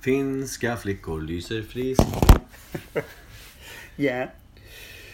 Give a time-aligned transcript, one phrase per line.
[0.00, 2.02] Finska flickor lyser friskt.
[3.96, 4.26] Ja.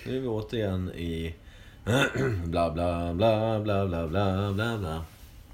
[0.07, 1.35] Nu är vi återigen i...
[2.45, 5.05] bla bla bla bla bla bla bla bla.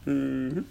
[0.04, 0.64] Mhm.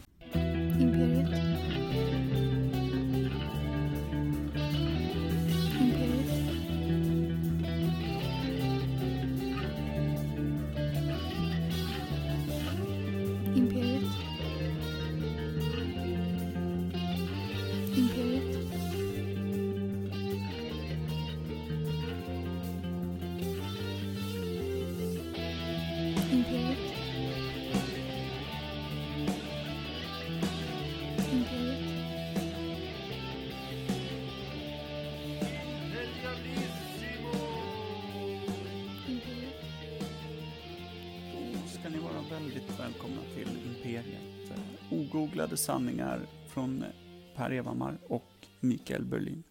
[45.59, 46.20] Sanningar
[46.54, 46.90] från eh,
[47.38, 48.26] Per Evhammar och
[48.59, 49.44] Mikael Berlin.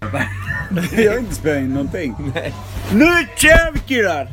[0.96, 2.14] Jag har inte spelat in någonting.
[2.34, 2.54] Nej.
[2.92, 4.28] Nu kör vi killar!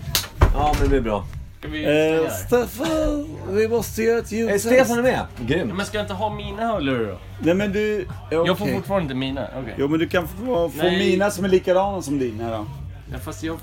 [0.53, 1.25] Ja, men det blir bra.
[1.72, 2.66] Vi Eh, stänga?
[2.67, 4.66] Stefan, vi måste göra ett Eh, ljudtest.
[4.66, 5.25] Stefan är med.
[5.47, 5.67] Grym.
[5.67, 7.17] Men ska jag inte ha mina hörlurar då?
[7.39, 7.95] Nej men du...
[8.02, 8.38] Okay.
[8.45, 9.47] Jag får fortfarande inte mina.
[9.59, 9.75] Okej.
[9.77, 10.97] Jo men du kan få, få Nej.
[10.99, 12.66] mina som är likadana som dina då.
[13.11, 13.58] Ja, fast jag...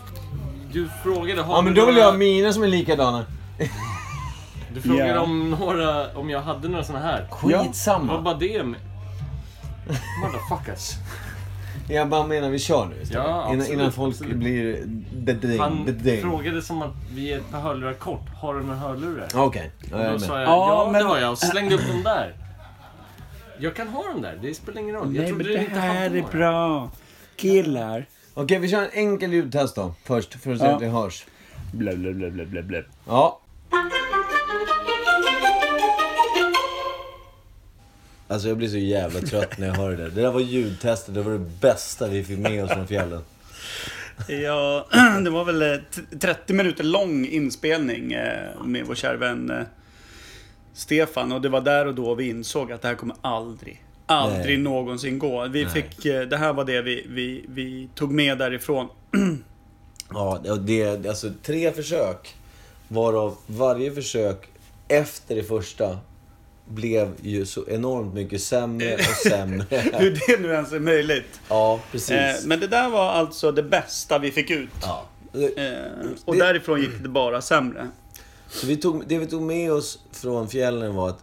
[0.72, 1.42] Du frågade...
[1.42, 3.24] Har Ja, men du då vill jag ha mina som är likadana.
[4.74, 5.20] Du frågade Ja.
[5.20, 6.16] om några...
[6.16, 7.26] Om jag hade några såna här.
[7.42, 8.20] Vad Skitsamma.
[8.20, 8.80] var det med?
[10.22, 10.90] Motherfuckers.
[11.88, 13.24] Jag bara menar, vi kör nu istället.
[13.24, 14.36] Ja, innan, absolut, innan folk absolut.
[14.36, 14.82] blir
[15.16, 15.58] bedräng.
[15.58, 16.20] Han bedräng.
[16.20, 18.28] frågade som att vi är ett par hörlurar kort.
[18.40, 19.28] Har du några hörlurar?
[19.34, 20.42] Ja, Okej, ja, Och jag är då sa med.
[20.42, 21.32] jag, Ja, ja, men- det har jag.
[21.32, 22.34] Och slängde upp dem där.
[23.58, 25.16] Jag kan ha dem där, det spelar ingen roll.
[25.16, 26.28] Jag Nej men det inte här hade är några.
[26.38, 26.90] bra.
[27.36, 28.06] Killar.
[28.34, 29.94] Okej, vi kör en enkel ljudtest då.
[30.04, 30.72] Först, för att se Ja.
[30.72, 31.24] att det hörs.
[31.72, 32.82] Blä, blä, blä, blä, blä.
[33.06, 33.40] Ja.
[38.34, 40.10] Alltså jag blir så jävla trött när jag hör det där.
[40.10, 43.22] Det där var ljudtestet, det var det bästa vi fick med oss från fjällen.
[44.28, 44.86] Ja,
[45.24, 45.76] det var väl eh,
[46.10, 49.62] t- 30 minuter lång inspelning eh, med vår kära vän eh,
[50.74, 51.32] Stefan.
[51.32, 54.64] Och det var där och då vi insåg att det här kommer aldrig, aldrig Nej.
[54.72, 55.46] någonsin gå.
[55.48, 55.72] Vi Nej.
[55.72, 58.88] fick, eh, det här var det vi, vi, vi tog med därifrån.
[60.12, 62.34] Ja, det- alltså tre försök.
[62.88, 64.48] Varav varje försök
[64.88, 65.98] efter det första
[66.64, 69.66] blev ju så enormt mycket sämre och sämre.
[69.92, 71.40] Hur det nu ens är möjligt.
[71.48, 72.10] Ja, precis.
[72.10, 74.68] Eh, men det där var alltså det bästa vi fick ut.
[74.82, 75.04] Ja.
[75.34, 75.40] Eh,
[76.24, 77.88] och Det- därifrån gick det bara sämre.
[78.48, 81.22] Så vi tog, det vi tog med oss från fjällen var att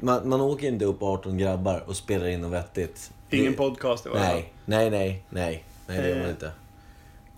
[0.00, 3.10] man, man åker inte upp 18 grabbar och spelar in något vettigt.
[3.30, 4.34] Ingen det, podcast varje fall.
[4.34, 5.64] Nej, nej, nej, nej.
[5.86, 6.50] Nej, det gör man Eh, inte.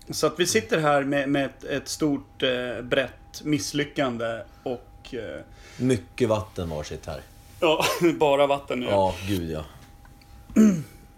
[0.09, 5.41] Så att vi sitter här med, med ett, ett stort eh, brett misslyckande och eh,
[5.77, 7.21] Mycket vatten varsitt här.
[7.61, 7.85] Ja,
[8.19, 8.85] bara vatten nu.
[8.85, 9.63] Ja, gud ja.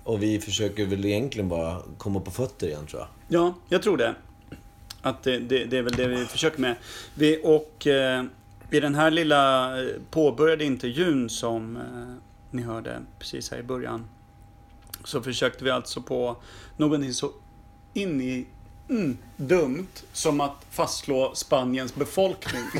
[0.03, 3.09] Och vi försöker väl egentligen bara komma på fötter igen tror jag.
[3.27, 4.15] Ja, jag tror det.
[5.01, 6.75] Att det, det, det är väl det vi försöker med.
[7.15, 8.23] Vi, och eh,
[8.71, 12.15] i den här lilla eh, påbörjade intervjun som eh,
[12.51, 14.05] ni hörde precis här i början.
[15.03, 16.37] Så försökte vi alltså på
[16.77, 17.31] någonting så
[17.93, 18.45] in i
[18.93, 22.63] mm, dumt som att fastslå Spaniens befolkning.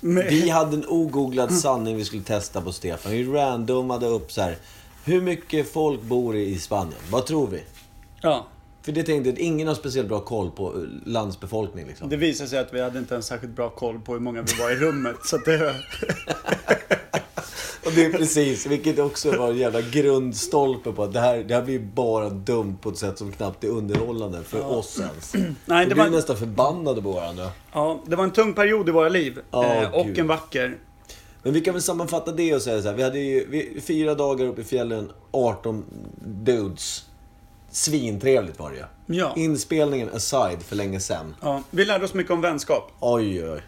[0.00, 3.12] Med- Vi hade en ogooglad sanning vi skulle testa på Stefan.
[3.12, 4.56] Vi randomade upp så här.
[5.04, 6.98] Hur mycket folk bor i Spanien?
[7.10, 7.62] Vad tror vi?
[8.20, 8.46] ja,
[8.82, 12.08] För det tänkte jag ingen har speciellt bra koll på eh, landsbefolkning liksom.
[12.08, 14.52] det visade sig att vi hade inte en särskilt bra koll på hur många vi
[14.58, 15.16] var i rummet.
[15.24, 15.74] Så det,
[17.86, 21.54] Och det är precis, vilket också var en jävla grundstolpe på att det här, det
[21.54, 25.34] här blir bara dumt på ett sätt som knappt är underhållande för oss ens.
[25.66, 26.10] Nej, det det var- var...
[26.10, 27.50] nästan förbannade på varandra.
[27.72, 29.38] ja, det var en tung period i våra liv.
[29.50, 30.18] Ja, eh, och gud.
[30.18, 30.78] en vacker.
[31.42, 32.94] Men vi kan väl sammanfatta det och säga så här.
[32.96, 35.84] Vi hade ju vi, fyra dagar uppe i fjällen, 18
[36.26, 37.04] dudes.
[37.70, 38.84] Svintrevligt var det ju.
[39.18, 39.32] Ja.
[39.36, 41.34] Inspelningen aside för länge sedan.
[41.42, 42.92] Ja, vi lärde oss mycket om vänskap.
[43.00, 43.60] Oj, oj.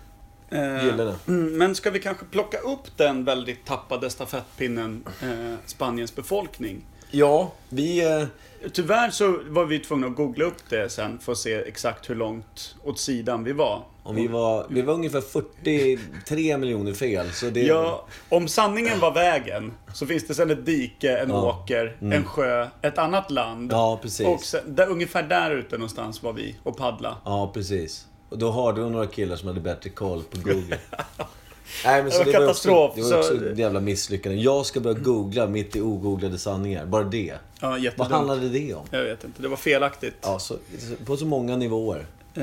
[0.51, 1.15] Eh, Gyllene.
[1.29, 6.85] mm, Men ska vi kanske plocka upp den väldigt tappade stafettpinnen, eh, Spaniens befolkning?
[7.11, 8.05] Ja, vi...
[8.21, 8.25] Eh,
[8.73, 12.15] Tyvärr så var vi tvungna att googla upp det sen för att se exakt hur
[12.15, 13.83] långt åt sidan vi var.
[14.15, 17.33] vi, var, vi var ungefär 43 miljoner fel.
[17.33, 17.61] Så det...
[17.63, 21.43] Ja, om sanningen var vägen så finns det sen ett dike, en Ja.
[21.61, 23.73] åker, en sjö, ett annat land.
[23.73, 24.27] Ja, precis.
[24.27, 27.17] Och sen, där, ungefär där ute någonstans var vi och paddla.
[27.25, 28.07] Ja, precis.
[28.29, 30.79] Och då hade vi några killar som hade bättre koll på Google.
[31.85, 33.81] Nej, men så Det var det katastrof, Var också, det var också så- ett jävla
[33.81, 34.39] misslyckande.
[34.39, 36.87] Jag ska börja googla mitt i ogooglade sanningar.
[36.87, 37.35] Bara det.
[37.61, 38.87] Ja, Vad handlade det om?
[38.91, 40.15] Jag vet inte, det var felaktigt.
[40.23, 40.57] Ja, så,
[41.07, 42.07] på så många nivåer.
[42.35, 42.43] Eh,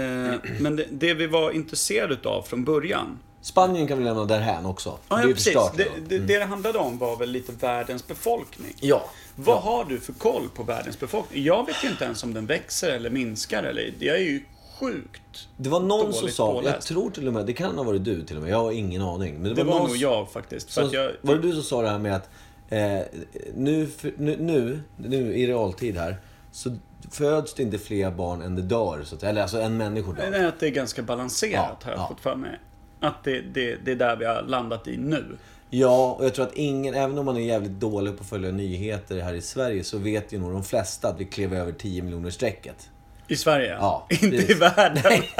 [0.59, 4.97] men det, det vi var intresserade av från början, Spanien kan vi lämna därhän också.
[5.09, 5.43] Ja, det ja precis.
[5.43, 5.95] förstört Det, redan.
[6.07, 8.73] det, det det handlade om var väl lite världens befolkning.
[8.79, 9.05] Ja.
[9.35, 11.43] Vad har du för koll på världens befolkning?
[11.43, 13.63] Jag vet ju inte ens om den växer eller minskar.
[13.63, 14.43] Eller, jag är ju
[14.83, 15.47] sjukt.
[15.57, 16.87] Det var någon som sa, jag påläst.
[16.87, 19.01] tror till och med, det kan ha varit du till och med, jag har ingen
[19.01, 19.33] aning.
[19.33, 20.69] Men det, Det var någon nog jag faktiskt.
[20.69, 22.29] Som, jag, Var det du som sa det här med att
[22.69, 22.99] eh,
[23.55, 26.17] nu, nu, nu, nu i realtid här,
[26.51, 26.77] så
[27.11, 29.03] föds det inte fler barn än det dör.
[29.03, 30.29] Så att, eller alltså en människor dör.
[30.31, 32.07] Nej, att det är ganska balanserat Ja, har jag ja.
[32.07, 32.59] fått för mig.
[32.99, 35.37] Att det, det, det är där vi har landat i nu.
[35.69, 38.51] Ja, och jag tror att ingen, även om man är jävligt dålig på att följa
[38.51, 42.01] nyheter här i Sverige, så vet ju nog de flesta att vi klev över 10
[42.01, 42.89] miljoner strecket.
[43.27, 43.77] I Sverige.
[43.79, 44.61] Ja, Inte i precis.
[44.61, 45.23] världen.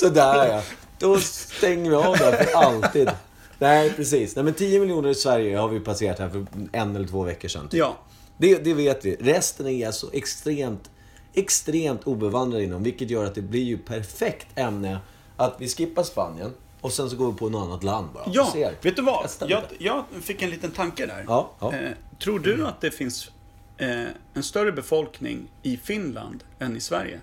[0.00, 0.62] Sådär ja.
[0.98, 3.10] Då stänger vi av det här för alltid.
[3.58, 4.36] Nej, precis.
[4.36, 7.48] Nej, men 10 miljoner i Sverige har vi passerat här för en eller två veckor
[7.48, 7.68] sedan.
[7.68, 7.78] typ.
[7.80, 7.96] Ja.
[8.36, 9.16] Det, det vet vi.
[9.20, 10.90] Resten är så extremt,
[11.34, 12.82] extremt obevandrad inom.
[12.82, 14.98] Vilket gör att det blir ju perfekt ämne
[15.36, 18.24] att vi skippar Spanien och sen så går vi på något annat land bara.
[18.26, 18.52] Ja,
[18.82, 19.30] vet du vad?
[19.46, 21.24] Jag, jag fick en liten tanke där.
[21.28, 21.72] Ja, ja.
[21.72, 21.90] Eh,
[22.22, 23.30] tror du att det finns
[23.78, 27.20] eh, en större befolkning i Finland än i Sverige?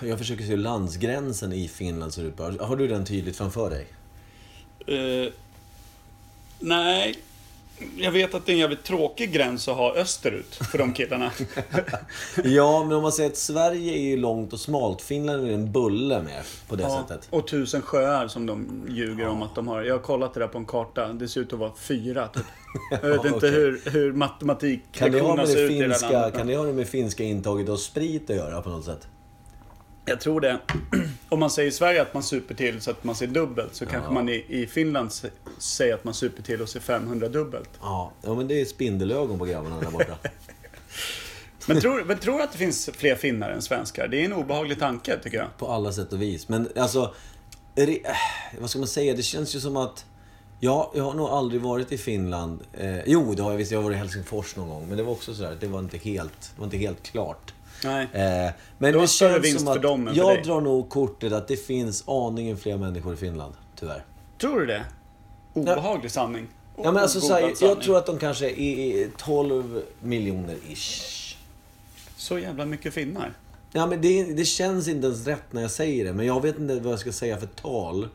[0.00, 2.38] Jag försöker se hur landsgränsen i Finland ser ut.
[2.60, 3.86] Har du den tydligt framför dig?
[4.86, 5.32] Eh,
[6.58, 7.14] nej.
[7.96, 11.30] Jag vet att det är en jävligt tråkig gräns att ha österut för de killarna.
[12.44, 15.02] Ja, men om man säger att Sverige är ju långt och smalt.
[15.02, 17.28] Finland är en bulle mer på det Ja, sättet.
[17.30, 19.82] och tusen sjöar som de ljuger om att de har.
[19.82, 21.08] Jag har kollat det där på en karta.
[21.12, 22.42] Det ser ut att vara fyra typ.
[23.02, 23.50] Jag vet inte okej.
[23.50, 26.56] hur, hur matematik Kan det, ha med det ut i det här finska, kan det
[26.56, 29.08] ha med finska intaget av sprit att göra på något sätt?
[30.04, 30.58] Jag tror det.
[31.28, 33.86] Om man säger i Sverige att man super till så att man ser dubbelt så
[33.86, 35.10] kanske man i, i Finland
[35.58, 37.70] säger att man super till och ser 500 dubbelt.
[37.80, 40.16] Ja, ja men det är spindelögon på grabbarna där borta.
[41.66, 44.08] Men tror, men tror att det finns fler finnar än svenskar?
[44.08, 45.58] Det är en obehaglig tanke tycker jag.
[45.58, 46.48] På alla sätt och vis.
[46.48, 47.14] Men alltså,
[47.74, 48.12] det, äh,
[48.60, 49.14] vad ska man säga?
[49.14, 50.04] Det känns ju som att...
[50.60, 52.60] Ja, jag har nog aldrig varit i Finland.
[52.72, 53.72] Eh, jo, det har jag visst.
[53.72, 54.88] Jag har varit i Helsingfors någon gång.
[54.88, 57.54] Men det var också sådär, det var inte helt, det var inte helt klart.
[57.84, 58.08] Nej.
[58.12, 59.82] Eh, men Det känns vinst som för att...
[59.82, 60.42] dem än för jag dig.
[60.44, 63.54] drar nog kortet att det finns aningen fler människor i Finland.
[63.76, 64.04] Tyvärr.
[64.40, 64.84] Tror du det?
[65.54, 66.48] Obehaglig sanning.
[66.76, 67.74] Ja, men alltså, så Ogooglad här, sanning.
[67.76, 71.36] jag tror att de kanske är 12 miljoner ish.
[72.16, 73.32] Så jävla mycket finnar.
[73.72, 76.12] Ja, men det, det känns inte ens rätt när jag säger det.
[76.12, 78.08] Men jag vet inte vad jag ska säga för tal.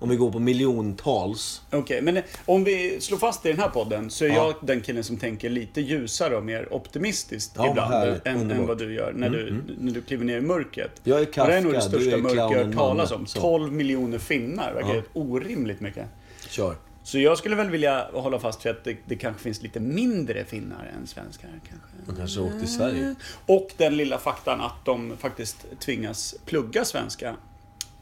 [0.00, 1.62] Om vi går på miljontals.
[1.70, 4.34] Okej, men om vi slår fast i den här podden så är Ja.
[4.34, 8.78] jag den killen som tänker lite ljusare och mer optimistiskt Ja, ibland än, än vad
[8.78, 11.00] du gör när, du, när du kliver ner i mörkret.
[11.04, 13.26] Jag är Och det är nog det Kafka, största mörker jag hört talas om.
[13.26, 13.40] Så.
[13.40, 15.02] 12 miljoner finnar verkar Ja.
[15.12, 16.06] orimligt mycket.
[16.48, 16.76] Kör.
[17.02, 20.44] Så jag skulle väl vilja hålla fast vid att det, det kanske finns lite mindre
[20.44, 21.50] finnar än svenskar.
[21.68, 21.88] Kanske.
[22.06, 23.14] De kanske åkte till Sverige.
[23.46, 27.36] Och den lilla faktan att de faktiskt tvingas plugga svenska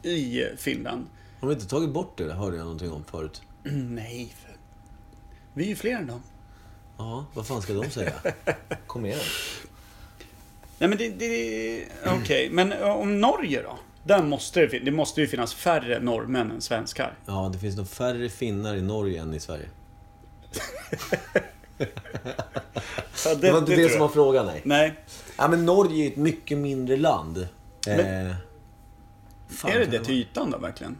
[0.02, 1.06] i Finland.
[1.42, 2.24] Har de inte tagit bort det?
[2.24, 3.42] Det hörde jag någonting om förut.
[3.88, 4.56] Nej, för...
[5.54, 6.22] vi är ju fler än dem.
[6.98, 8.12] Ja, vad fan ska de säga?
[8.86, 9.18] Kom igen.
[10.78, 11.08] Nej men det...
[11.08, 13.78] det Okej, men eh, om Norge då?
[14.04, 17.14] Där måste det, det måste ju finnas färre norrmän än svenskar.
[17.26, 19.68] Ja, det finns nog färre finnar i Norge än i Sverige.
[23.24, 23.98] Ja, Det var inte det, tror som jag.
[23.98, 24.60] var frågan, nej.
[24.64, 24.94] Nej.
[25.38, 27.48] Ja, men Norge är ett mycket mindre land.
[27.86, 28.34] Men- eh,
[29.48, 30.96] fan, är det det till ytan då verkligen?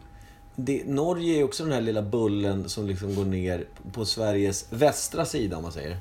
[0.55, 5.25] Det, Norge är också den här lilla bullen som liksom går ner på Sveriges västra
[5.25, 5.97] sida, om man säger.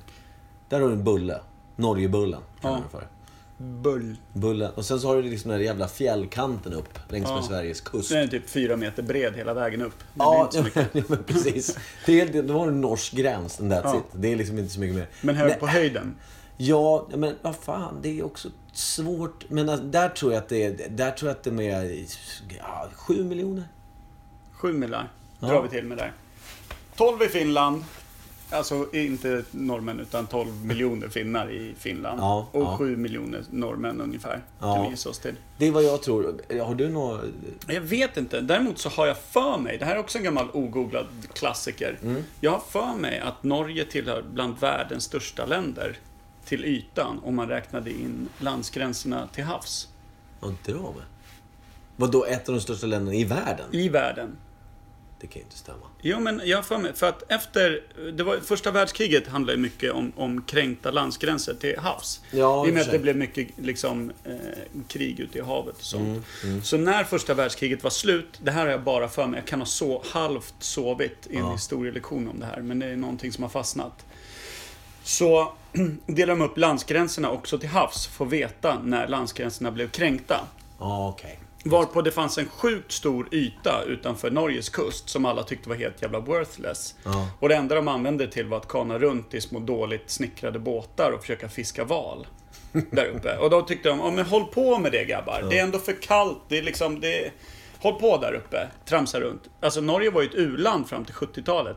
[0.68, 1.40] Där har du en bulle.
[1.76, 2.82] Norgebullen, kallar Ja.
[2.99, 3.09] för.
[3.59, 4.16] Bull.
[4.32, 4.71] Bullen.
[4.75, 7.42] Och sen så har du liksom den här jävla fjällkanten upp längs med Ja.
[7.42, 8.09] Sveriges kust.
[8.11, 9.99] Den är typ fyra meter bred hela vägen upp.
[9.99, 10.50] Det blir Ja,
[10.92, 11.78] ja, men precis.
[12.06, 13.97] Det är, det var en norsk gräns, and that's Ja.
[13.97, 14.02] it.
[14.12, 15.06] Det är liksom inte så mycket mer.
[15.21, 16.14] Men hög på höjden.
[16.56, 19.44] Ja, men vad fan, det är också svårt.
[19.50, 22.04] Men alltså, där tror jag att det är, där tror jag att det är
[22.59, 23.64] ja, sju miljoner.
[24.62, 25.09] Sju millar
[25.40, 25.47] Ja.
[25.49, 26.12] drar vi till med där.
[26.97, 27.85] 12 i Finland.
[28.50, 32.21] Alltså inte norrmän utan 12 miljoner finnar i Finland.
[32.21, 32.76] Ja, och ja.
[32.78, 34.40] 7 miljoner norrmän ungefär.
[34.61, 34.75] Ja.
[34.75, 35.35] Kan vi gissa oss till.
[35.59, 36.40] Det är vad jag tror.
[36.64, 37.25] Har du något...
[37.66, 38.40] Jag vet inte.
[38.40, 41.99] Däremot så har jag för mig, det här är också en gammal ogooglad klassiker.
[42.02, 42.23] Mm.
[42.40, 45.99] Jag har för mig att Norge tillhör bland världens största länder
[46.45, 49.88] till ytan om man räknade in landsgränserna till havs.
[50.40, 51.04] Ja, dra med.
[51.97, 53.66] Vadå, ett av de största länderna i världen?
[53.73, 54.37] I världen.
[55.22, 55.86] Det kan ju inte stämma.
[56.00, 57.82] Jo, men jag för mig, för att efter,
[58.16, 62.20] det var, första världskriget handlade mycket om, om kränkta landsgränser till havs.
[62.30, 64.32] Ja, I och med för att det blev mycket liksom, eh,
[64.88, 66.24] krig ute i havet och sånt.
[66.44, 69.46] Mm, Så när första världskriget var slut, det här har jag bara för mig, jag
[69.48, 71.52] kan ha så, halvt sovit i en Ja.
[71.52, 74.04] historielektion om det här, men det är någonting som har fastnat.
[75.02, 75.52] Så
[76.06, 80.40] delar de upp landsgränserna också till havs, får veta när landsgränserna blev kränkta.
[80.78, 81.38] Ja, okej.
[81.64, 86.02] Varpå det fanns en sjukt stor yta utanför Norges kust som alla tyckte var helt
[86.02, 86.95] jävla worthless.
[87.04, 87.28] Ja.
[87.40, 91.12] Och det enda de använde till var att kana runt i små dåligt snickrade båtar
[91.12, 92.26] och försöka fiska val.
[92.90, 93.37] Där uppe.
[93.37, 95.47] Och då tyckte de, ja men håll på med det grabbar.
[95.50, 96.38] Det är ändå för kallt.
[96.49, 97.33] Det är liksom, det är...
[97.78, 98.69] Håll på där uppe.
[98.85, 99.42] Tramsa runt.
[99.61, 101.76] Alltså Norge var ju ett u-land fram till 70-talet.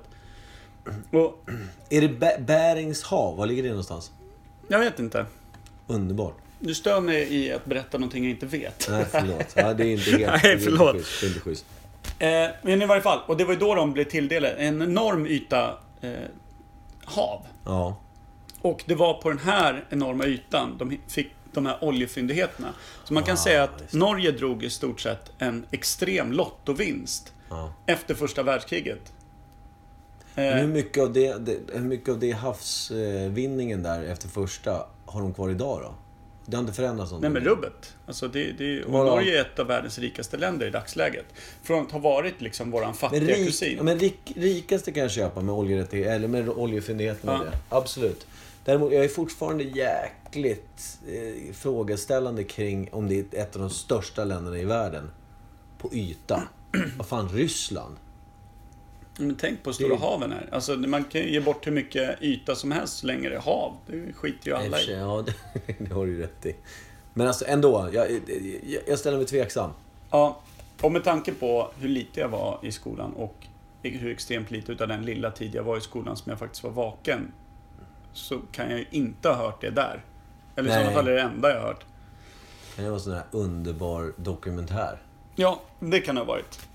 [1.12, 1.50] Och
[1.90, 3.38] Är det Bä- Bärings hav?
[3.38, 4.12] Var ligger det någonstans?
[4.68, 5.26] jag vet inte.
[5.88, 6.38] Underbart.
[6.60, 8.88] Du stör mig i att berätta någonting jag inte vet.
[8.90, 9.54] Nej, förlåt.
[9.56, 10.44] Ja, det är inte helt...
[10.44, 10.96] Nej, förlåt.
[11.22, 11.66] Det är inte schysst.
[12.20, 15.26] Eh, men i varje fall, och det var ju då de blev tilldelade en enorm
[15.28, 16.12] yta eh,
[17.06, 17.42] hav.
[17.66, 18.02] Ja.
[18.62, 22.74] Och det var på den här enorma ytan de fick de här oljefyndigheterna.
[23.04, 27.74] Så man kan säga att Norge drog i stort sett en extrem lottovinst ja.
[27.86, 29.14] efter första världskriget.
[30.36, 34.86] Men hur Eh, mycket av det, det, hur mycket av det havsvinningen där efter första
[35.06, 35.96] har de kvar idag då?
[36.46, 37.44] Det har inte förändrats nej någonting?
[37.44, 37.94] men rubbet.
[38.06, 38.88] Alltså det, det?
[38.88, 41.26] Norge är ett av världens rikaste länder i dagsläget.
[41.64, 43.78] Från att ha varit liksom våran Men, fattiga rik, kusin.
[43.78, 47.52] ja, men rik, rikaste kan jag köpa med oljerättigheter, eller med oljefyndigheterna Ja.
[47.52, 47.58] det.
[47.70, 48.28] Absolut.
[48.66, 54.24] Däremot, jag är fortfarande jäkligt eh, frågeställande kring om det är ett av de största
[54.24, 55.12] länderna i världen.
[55.78, 56.44] På yta.
[56.98, 57.96] Vad fan, Ryssland?
[59.18, 60.50] Men tänk på stora Det- haven här.
[60.52, 63.40] Alltså man kan ju ge bort hur mycket yta som helst så länge det är
[63.40, 63.78] hav.
[63.88, 64.94] Det skiter ju alla i.
[64.94, 65.26] Ja,
[65.78, 66.56] det, har du ju rätt i.
[67.14, 68.12] Men alltså ändå, jag,
[68.64, 69.72] jag, jag ställer mig tveksam.
[70.12, 70.40] Ja,
[70.82, 73.36] och med tanke på hur lite jag var i skolan och
[73.82, 76.72] hur extremt lite utav den lilla tid jag var i skolan som jag faktiskt var
[76.72, 77.32] vaken.
[78.14, 80.04] Så kan jag ju inte ha hört det där.
[80.56, 81.86] Eller i sådana fall är det enda jag har hört.
[82.76, 85.02] Det var en sån här underbar dokumentär.
[85.36, 86.68] Ja, det kan det ha varit.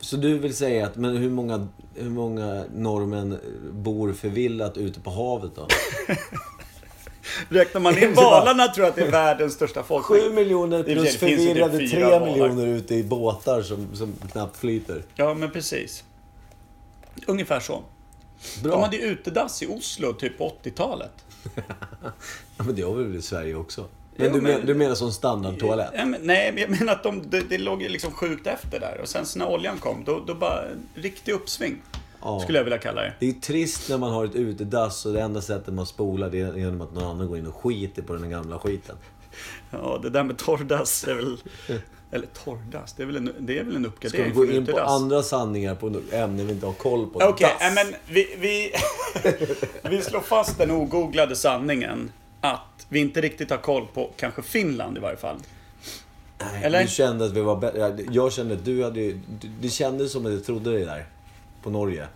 [0.00, 3.38] Så du vill säga att, men hur många, hur många norrmän
[3.72, 5.66] bor förvillat ute på havet då?
[7.48, 10.22] Räknar man in valarna tror jag att det är världens största folkmängd.
[10.22, 12.26] Sju miljoner plus ju förvirrade typ tre valar.
[12.26, 15.02] miljoner ute i båtar som, som knappt flyter.
[15.14, 16.04] Ja, men precis.
[17.26, 17.82] Ungefär så.
[18.62, 18.72] Bra.
[18.72, 21.12] De hade ju utedass i Oslo typ på 80-talet.
[22.56, 23.84] Ja, men det har vi väl i Sverige också?
[24.18, 24.66] Men, du, men...
[24.66, 25.90] du menar som standardtoalett?
[25.94, 28.80] Ja, men, nej, men jag menar att de, det, det låg ju liksom sjukt efter
[28.80, 28.98] där.
[29.02, 31.82] Och sen så när oljan kom, då, då bara riktig uppsving.
[32.20, 32.40] Ja.
[32.40, 33.12] Skulle jag vilja kalla det.
[33.20, 36.40] Det är trist när man har ett utedass och det enda sättet man spolar det
[36.40, 38.96] är genom att någon annan går in och skiter på den gamla skiten.
[39.70, 41.38] Ja, det där med torrdass är väl...
[42.10, 44.66] Eller torrdass, det är väl en, det är väl en Ska uppgradering vi gå in
[44.66, 47.20] på andra sanningar på ämnen vi inte har koll på?
[47.22, 48.72] Okej, nej, men vi, vi,
[49.96, 54.96] vi slår fast den ogooglade sanningen att vi inte riktigt har koll på kanske Finland
[54.96, 55.36] i varje fall.
[56.40, 56.82] Nej, Eller?
[56.82, 57.98] Du kände att vi var bättre.
[58.10, 59.12] Jag kände att du hade
[59.60, 61.06] Det kändes som att du trodde det där.
[61.62, 62.08] På Norge.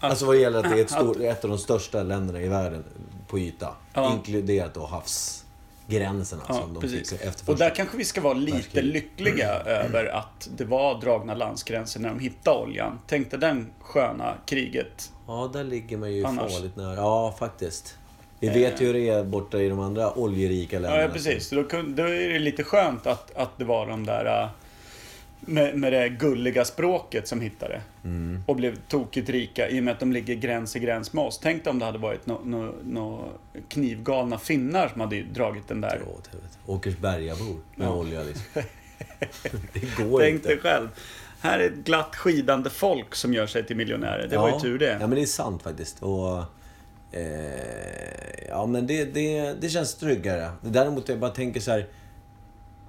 [0.00, 2.84] Alltså vad gäller att det är ett, stort, ett av de största länderna i världen
[3.28, 3.68] på yta.
[3.94, 4.12] Ja.
[4.12, 7.10] Inkluderat då havsgränserna Ja, som de precis.
[7.10, 8.92] fick efter Och där kanske vi ska vara lite världskriget.
[8.94, 12.98] lyckliga över att det var dragna landsgränser när de hittade oljan.
[13.06, 15.12] Tänk dig den sköna kriget.
[15.26, 16.52] Ja, där ligger man ju Annars.
[16.52, 16.94] farligt nära.
[16.94, 17.98] Ja, faktiskt.
[18.42, 21.02] Vi vet ju hur det är borta i de andra oljerika länderna.
[21.02, 21.50] Ja, precis.
[21.50, 24.42] Då, då är det lite skönt att, att det var de där...
[24.42, 24.48] äh,
[25.46, 27.80] Med, med det gulliga språket som hittade.
[28.04, 28.42] Mm.
[28.46, 31.38] Och blev tokigt rika i och med att de ligger gräns i gräns med oss.
[31.42, 33.24] Tänk om det hade varit några no, no
[33.68, 36.00] knivgalna finnar som hade dragit den där.
[36.06, 36.38] Ja.
[36.66, 37.94] Åkersbergabor med Ja.
[37.94, 38.44] olja liksom.
[39.72, 40.48] det går Tänk inte.
[40.48, 40.88] dig själv.
[41.40, 44.26] Här är ett glatt skidande folk som gör sig till miljonärer.
[44.28, 44.92] Det var ju tur det.
[45.00, 46.02] Ja, men det är sant faktiskt.
[46.02, 46.42] Och,
[47.12, 50.50] eh, ja, men det, det, det känns tryggare.
[50.60, 51.86] Däremot jag bara tänker så här.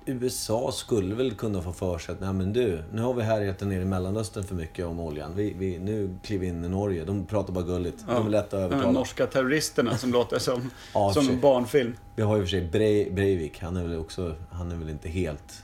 [0.06, 3.62] USA skulle väl kunna få för sig att, nej men du, nu har vi härjat
[3.62, 5.36] nere i Mellanöstern för mycket om oljan.
[5.36, 7.06] Vi, vi, nu kliver vi in i Norge.
[7.06, 8.04] De pratar bara gulligt.
[8.08, 8.92] De är lätta att De övertala.
[8.92, 11.94] norska terroristerna som låter som, Ja, som en barnfilm.
[12.16, 13.60] Vi har ju för sig Bre Breivik.
[13.62, 15.64] Han är väl också, han är väl inte helt...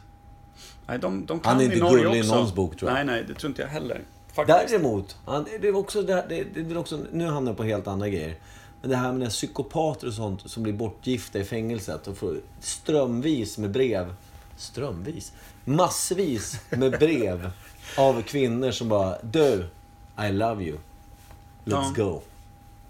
[0.87, 2.95] Nej, de, de kan Han är i inte Norge gullig i någons bok, tror jag.
[2.95, 4.01] Nej, nej, det tror inte jag heller.
[4.47, 4.69] Faktiskt.
[4.69, 7.87] Däremot, han, det är också, det, det, det är också, nu hamnar jag på helt
[7.87, 8.35] andra grejer.
[8.81, 13.57] Men det här med psykopater och sånt som blir bortgifta i fängelset och får strömvis
[13.57, 14.13] med brev.
[14.57, 15.33] Strömvis?
[15.65, 17.51] Massvis med brev
[17.97, 19.65] av kvinnor som bara Du,
[20.27, 20.77] I love you.
[21.65, 22.03] Let's Ja.
[22.03, 22.21] go.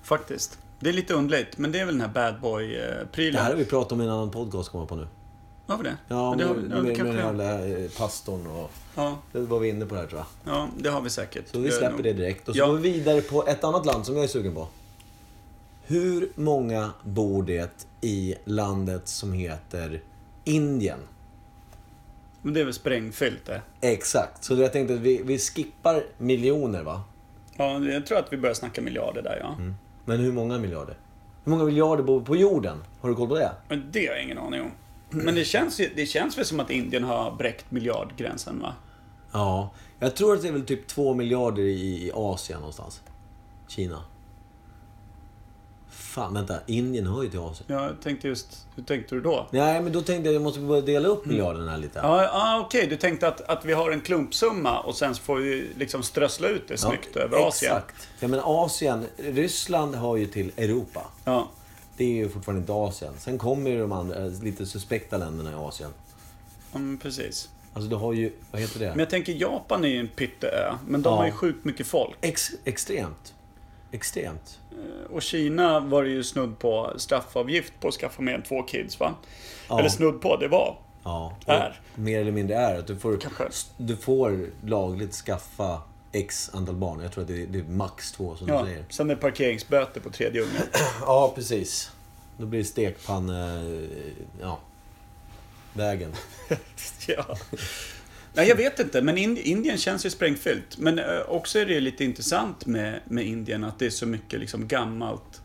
[0.04, 0.58] Faktiskt.
[0.80, 3.42] Det är lite underligt, men det är väl den här bad Det boy-prylen.
[3.42, 5.08] här har vi pratat om i en annan podcast, kommer jag på nu.
[5.70, 5.98] Var vi det?
[6.08, 7.44] Ja, Men det, har, med, ja, med, kanske den har.
[7.44, 8.72] jävla eh, pastorn och...
[8.96, 10.54] Ja, Det var vi inne på det här tror jag.
[10.56, 11.48] ja, det har vi säkert.
[11.48, 12.68] Så vi släpper det direkt och så Ja.
[12.68, 14.68] går vi vidare på ett annat land som jag är sugen på.
[15.86, 20.02] Hur många bor det i landet som heter
[20.44, 21.00] Indien?
[22.42, 23.62] Men det är väl sprängfyllt det.
[23.82, 24.44] Exakt.
[24.44, 27.02] Så jag tänkte att vi, vi skippar miljoner va?
[27.58, 29.56] Ja, jag tror att vi börjar snacka miljarder där, ja.
[30.06, 30.96] Men hur många miljarder?
[31.44, 32.78] Hur många miljarder bor på jorden?
[33.02, 33.52] Har du koll på det?
[33.70, 34.72] Men det har jag ingen aning om.
[35.10, 38.74] Men det känns, det känns väl som att Indien har bräckt miljardgränsen va?
[39.32, 39.70] Ja.
[40.00, 43.02] Jag tror att det är väl typ två miljarder i, i Asien någonstans.
[43.68, 44.04] Kina.
[45.90, 46.56] Fan, vänta.
[46.68, 47.66] Indien hör ju till Asien.
[47.68, 49.48] Jag tänkte just, hur tänkte du då?
[49.52, 52.00] Nej, men då tänkte jag att jag måste börja dela upp miljarderna lite.
[52.00, 52.88] Ja, ja okej.
[52.88, 56.48] Du tänkte att, att vi har en klumpsumma och sen så får vi liksom strössla
[56.48, 57.78] ut det snyggt över Asien.
[57.78, 58.08] Exakt.
[58.20, 61.06] Ja, men Asien, Ryssland hör ju till Europa.
[61.26, 61.50] Ja.
[62.00, 63.14] Det är ju fortfarande inte Asien.
[63.18, 65.90] Sen kommer ju de andra, eh, lite suspekta länderna i Asien.
[66.76, 67.50] Mm, precis.
[67.74, 68.90] Alltså du har ju, vad heter det?
[68.90, 70.74] Men jag tänker Japan är ju en pytteö.
[70.88, 71.18] Men de Ja.
[71.18, 72.16] har ju sjukt mycket folk.
[72.22, 73.34] Ex, extremt.
[73.92, 74.60] Extremt.
[75.10, 79.14] Och Kina var det ju snudd på straffavgift på att skaffa än två kids va?
[79.70, 79.80] Ja.
[79.80, 80.78] Eller snudd på, det var.
[81.04, 81.36] Ja.
[81.46, 81.80] Är.
[81.96, 83.44] Mer eller mindre är att du får, Kanske.
[83.78, 87.00] du får lagligt skaffa X antal barn.
[87.02, 88.62] Jag tror att det är, det är max två som Ja.
[88.62, 88.86] du säger.
[88.90, 90.62] Sen är det parkeringsböter på tredje ungen.
[91.02, 91.92] Ja, precis.
[92.38, 93.64] Då blir det stekpanne...
[94.42, 94.60] Ja.
[95.74, 96.14] Vägen.
[97.08, 97.38] ja.
[98.34, 100.78] Nej, jag vet inte, men Ind- Indien känns ju sprängfyllt.
[100.78, 104.40] Men eh, också är det lite intressant med, med Indien att det är så mycket
[104.40, 105.42] liksom gammalt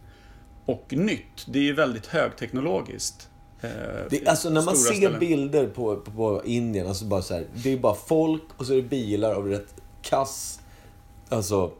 [0.64, 1.46] och nytt.
[1.46, 3.28] Det är ju väldigt högteknologiskt.
[3.60, 3.70] Eh,
[4.10, 5.20] Det, alltså när man ser ställen.
[5.20, 8.72] bilder på, på, på Indien, alltså bara så här, det är bara folk och så
[8.72, 10.60] är det bilar av rätt kass,
[11.28, 11.72] alltså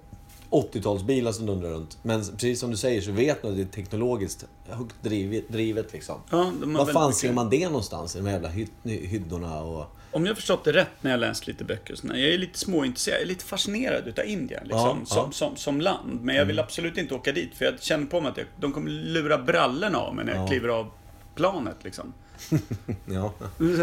[0.51, 1.99] 80-talsbilar som dundrar runt.
[2.03, 5.93] Men precis som du säger så vet man att det är teknologiskt högt drivet, drivet
[5.93, 6.21] liksom.
[6.31, 8.17] Ja, väldigt fan mycket- ser man det någonstans?
[8.17, 9.87] I de jävla hyd, hyddorna och...
[10.13, 13.17] Om jag förstått det rätt när jag läst lite böcker och Jag är lite småintresserad,
[13.17, 15.21] jag är lite fascinerad utav Indien liksom, Ja, som, ja.
[15.23, 15.33] Mm.
[15.33, 16.19] Som, som land.
[16.23, 18.73] Men jag vill absolut inte åka dit för jag känner på mig att jag, de
[18.73, 20.47] kommer lura brallorna av mig när jag Ja.
[20.49, 20.91] kliver av
[21.35, 22.13] planet liksom.
[23.07, 23.33] Ja.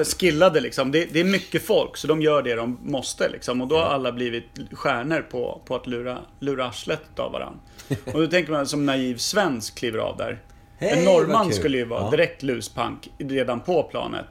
[0.04, 0.92] Skillade liksom.
[0.92, 3.62] Det, det är mycket folk så de gör det de måste liksom.
[3.62, 7.60] Och då har alla blivit stjärnor på, på att lura, lura arslet av varandra.
[8.06, 10.40] Och då tänker man som naiv svensk kliver av där.
[10.78, 11.54] Hej, en norrman kul.
[11.56, 12.10] skulle ju vara Ja.
[12.12, 14.26] direkt luspank redan på planet.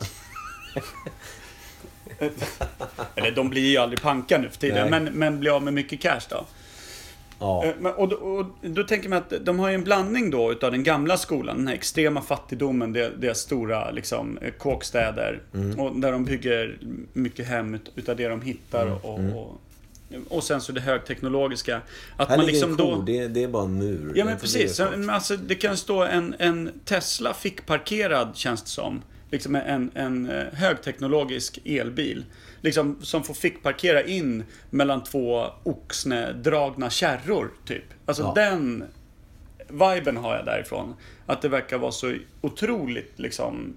[3.15, 5.01] Eller de blir ju aldrig panka nu för tiden, Nej.
[5.01, 6.45] men, men blir av med mycket cash då.
[7.41, 7.65] Ja.
[7.65, 10.73] Eh, Och då, och då tänker man att de har ju en blandning då utav
[10.73, 15.43] den gamla skolan, den här extrema fattigdomen, deras stora liksom, eh, kåkstäder.
[15.55, 15.81] Mm.
[15.81, 16.79] Och där de bygger
[17.13, 18.83] mycket hem ut- utav det de hittar.
[18.83, 19.61] Mm, Och, och,
[20.29, 21.81] och sen så det högteknologiska.
[22.17, 22.95] Att Här man liksom en då...
[22.97, 24.13] ko, det, det är bara en mur.
[24.17, 24.81] Ja men precis.
[24.81, 29.03] alltså, det kan stå en, en Tesla fick parkerad känns det som.
[29.31, 32.25] Liksom en, en eh, högteknologisk elbil.
[32.63, 37.85] Liksom, som får fick parkera in mellan två oxnedragna kärror, typ.
[38.07, 38.33] Alltså Ja.
[38.35, 38.85] den
[39.69, 40.95] viben har jag därifrån.
[41.27, 43.77] Att det verkar vara så otroligt liksom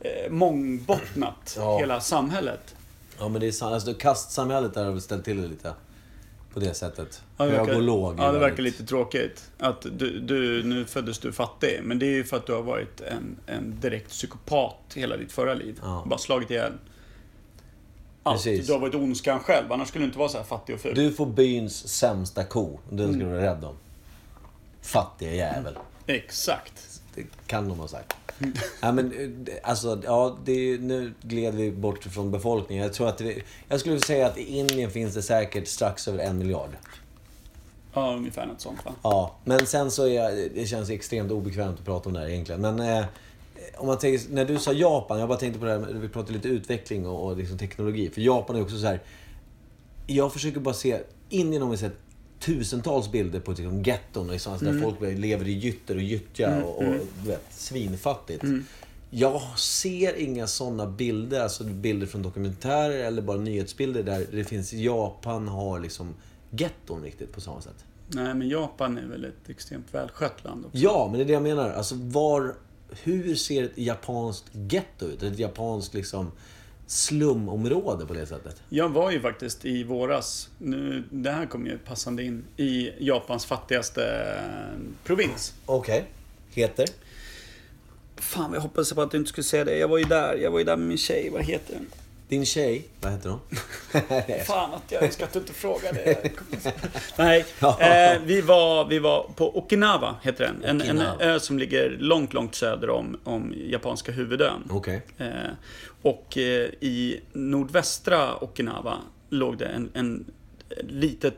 [0.00, 1.78] eh, mångbottnat, Ja.
[1.78, 2.74] hela samhället.
[3.18, 3.74] Ja men det är sant.
[3.74, 5.74] Alltså kastsamhället där har väl ställt till det lite.
[6.54, 7.22] På det sättet.
[7.36, 8.18] Ja, det verkar, låg.
[8.18, 9.50] ja, det verkar lite tråkigt.
[9.58, 11.80] Att du, du, nu föddes du fattig.
[11.82, 15.32] Men det är ju för att du har varit en, en direkt psykopat hela ditt
[15.32, 15.78] förra liv.
[15.82, 16.04] Ja.
[16.06, 16.72] Bara slagit ihjäl
[18.24, 18.66] Precis.
[18.66, 19.72] Du har varit ondskan själv.
[19.72, 20.94] Annars skulle du inte vara så här fattig och ful.
[20.94, 22.78] Du får byns sämsta ko.
[22.90, 23.74] Den ska du vara rädd om.
[24.82, 25.78] Fattiga jävel.
[26.06, 27.00] Exakt.
[27.14, 28.12] Det kan de ha sagt.
[28.80, 32.84] Ja, men, alltså, ja, det är, nu gled vi bort från befolkningen.
[32.84, 36.18] Jag tror att det, Jag skulle säga att i Indien finns det säkert strax över
[36.18, 36.70] en miljard.
[37.94, 38.92] Ja, ungefär något sånt va?
[39.02, 42.28] Ja, men sen så är jag, det känns extremt obekvämt att prata om det här
[42.28, 42.60] egentligen.
[42.60, 43.04] Men eh,
[43.76, 46.32] om man tänker, när du sa Japan, jag bara tänkte på det här, vi pratade
[46.32, 48.10] lite utveckling och, och liksom teknologi.
[48.10, 49.00] För Japan är också så här.
[50.06, 51.96] Jag försöker bara se, Indien har vi sett
[52.40, 56.78] tusentals bilder på liksom, getton, liksom, alltså, där folk lever i gytter och gyttja och,
[56.78, 58.44] och du vet, svinfattigt.
[59.10, 64.72] Jag ser inga sådana bilder, alltså bilder från dokumentärer eller bara nyhetsbilder där det finns
[64.72, 66.14] Japan har liksom
[66.50, 67.84] getton riktigt på samma sätt.
[68.08, 70.78] Nej, men Japan är väl ett extremt välskött land också.
[70.78, 71.70] Ja, men det är det jag menar.
[71.70, 72.54] Alltså var...
[73.02, 75.22] Hur ser ett japanskt getto ut?
[75.22, 76.32] Ett japanskt liksom
[76.86, 78.62] slumområde på det sättet?
[78.68, 83.46] Jag var ju faktiskt i våras, nu, det här kommer ju passande in, i Japans
[83.46, 85.54] fattigaste eh, provins.
[85.66, 86.04] Okej.
[86.50, 86.88] Heter?
[88.16, 89.78] Fan, jag hoppas på att du inte skulle säga det.
[89.78, 91.30] Jag var ju där, jag var ju där med min tjej.
[91.30, 91.86] Vad heter den?
[92.32, 92.84] Din tjej?
[93.00, 93.40] Vad heter hon?
[94.46, 96.30] Fan att jag ska inte fråga det.
[97.18, 97.80] Nej, Ja.
[97.80, 100.64] eh, vi, var, vi var på Okinawa, heter den.
[100.64, 104.62] En, en ö som ligger långt, långt söder om, om japanska huvudön.
[104.70, 105.02] Okej.
[105.18, 105.28] Eh,
[106.02, 106.42] och eh,
[106.80, 110.24] i nordvästra Okinawa låg det en, en
[110.80, 111.34] litet,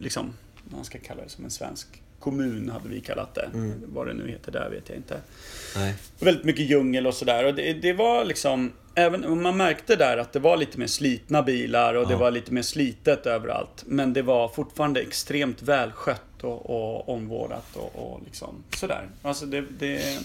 [0.00, 0.32] liksom,
[0.64, 1.88] man ska kalla det som en svensk
[2.20, 3.50] kommun hade vi kallat det.
[3.86, 5.20] Vad det nu heter där vet jag inte.
[5.76, 5.94] Nej.
[6.20, 7.44] Väldigt mycket djungel och sådär.
[7.44, 10.86] Och det, det var liksom, även om man märkte där att det var lite mer
[10.86, 12.18] slitna bilar och det Ja.
[12.18, 13.84] var lite mer slitet överallt.
[13.86, 19.08] Men det var fortfarande extremt välskött och, och omvårdat och, och liksom sådär.
[19.22, 20.18] Alltså det, det,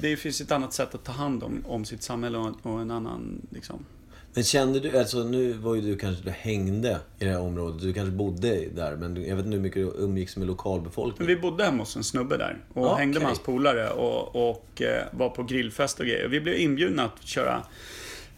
[0.00, 2.90] det finns ett annat sätt att ta hand om, om sitt samhälle och, och en
[2.90, 3.84] annan liksom.
[4.34, 7.80] Men kände du, alltså nu var ju du kanske, du hängde i det här området,
[7.82, 11.26] du kanske bodde där, men jag vet inte hur mycket du umgicks med Men lokalbefolkningen.
[11.36, 12.98] vi bodde hemma hos en snubbe där och Okej.
[12.98, 16.28] hängde med hans polare och, och eh, var på grillfest och grejer.
[16.28, 17.62] Vi blev inbjudna att köra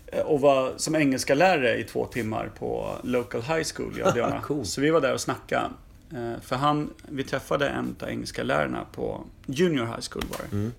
[0.06, 4.40] eh, och vara som engelska lärare i två timmar på Local High School i Adiana.
[4.40, 4.68] Coolt.
[4.68, 5.70] Så vi var där och snackade.
[6.12, 10.56] Eh, För han, vi träffade en av engelska lärarna på Junior High School var det.
[10.56, 10.72] Mm.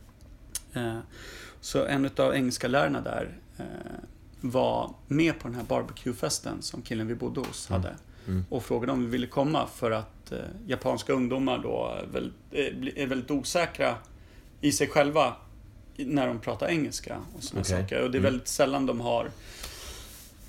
[1.62, 3.30] Så en av engelska lärarna där
[4.42, 7.96] var med på den här barbecuefesten som killen vi bodde hos hade.
[8.28, 8.46] Mm.
[8.50, 12.74] Och frågade om vi ville komma för att eh, japanska ungdomar då är, väl, är,
[12.74, 13.96] bli- är väldigt osäkra
[14.62, 15.34] i sig själva
[15.96, 17.82] när de pratar engelska och såna Okej.
[17.82, 18.02] saker.
[18.04, 18.24] Och det är Mm.
[18.32, 19.30] väldigt sällan de har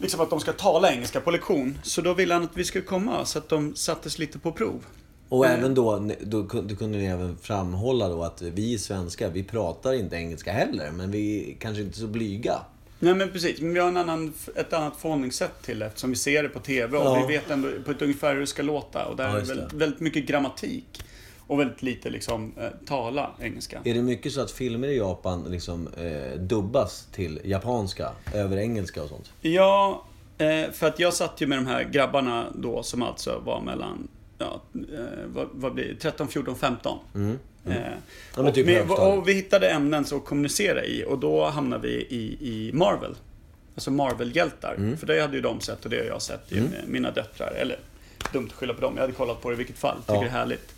[0.01, 1.79] Liksom att de ska tala engelska på lektion.
[1.83, 4.85] Så då ville han att vi skulle komma så att de sattes lite på prov.
[5.29, 5.53] Och Eh.
[5.53, 10.16] även då, då, då kunde ni även framhålla då att vi svenskar, vi pratar inte
[10.16, 12.59] engelska heller, men vi är kanske inte så blyga.
[12.99, 16.17] Nej men precis, men vi har en annan, ett annat förhållningssätt till det eftersom vi
[16.17, 17.27] ser det på TV och Ja.
[17.27, 19.05] vi vet ändå på ett ungefär hur det ska låta.
[19.07, 21.03] Och där Ja, är väldigt, väldigt mycket grammatik.
[21.47, 23.81] Och väldigt lite liksom eh, tala engelska.
[23.85, 29.03] Är det mycket så att filmer i Japan liksom eh, dubbas till japanska, över engelska
[29.03, 29.33] och sånt?
[29.41, 30.05] Ja,
[30.39, 34.09] eh, för att jag satt ju med de här grabbarna då som alltså var mellan,
[34.39, 36.99] ja, eh, vad, vad blir det, 13, 14, 15.
[37.15, 37.39] Mm.
[37.72, 37.92] Eh,
[38.37, 42.38] Ja, typ vi, och vi hittade ämnen att kommunicera i och då hamnade vi i,
[42.40, 43.14] i Marvel.
[43.74, 44.74] Alltså Marvel-hjältar.
[44.74, 44.96] Mm.
[44.98, 47.52] För det hade ju de sett och det har jag sett i med mina döttrar.
[47.52, 47.78] Eller
[48.33, 49.96] dumt att skylla på dem, jag hade kollat på det i vilket fall.
[50.00, 50.20] Tycker Ja.
[50.20, 50.74] det är härligt.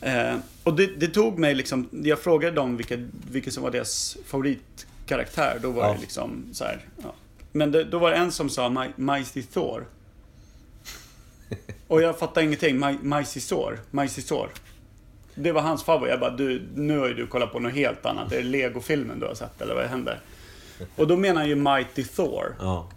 [0.00, 2.96] Eh, och det, det tog mig liksom, jag frågade dem vilka,
[3.30, 5.58] vilka som var deras favoritkaraktär.
[5.62, 5.92] Då var Ja.
[5.94, 7.14] det liksom så här, ja.
[7.52, 9.86] Men det, då var det en som sa Mi- Mighty Thor.
[11.88, 12.78] Och jag fattade ingenting.
[12.84, 13.78] Mi- Mighty Thor.
[13.90, 14.50] Mighty Thor.
[15.38, 16.10] Det var hans favorit.
[16.10, 18.32] Jag bara, du, nu har ju du kollat på något helt annat.
[18.32, 20.20] Är det Lego-filmen du har sett eller vad händer?
[20.96, 22.56] Och då menar han ju Mighty Thor.
[22.60, 22.90] Ja.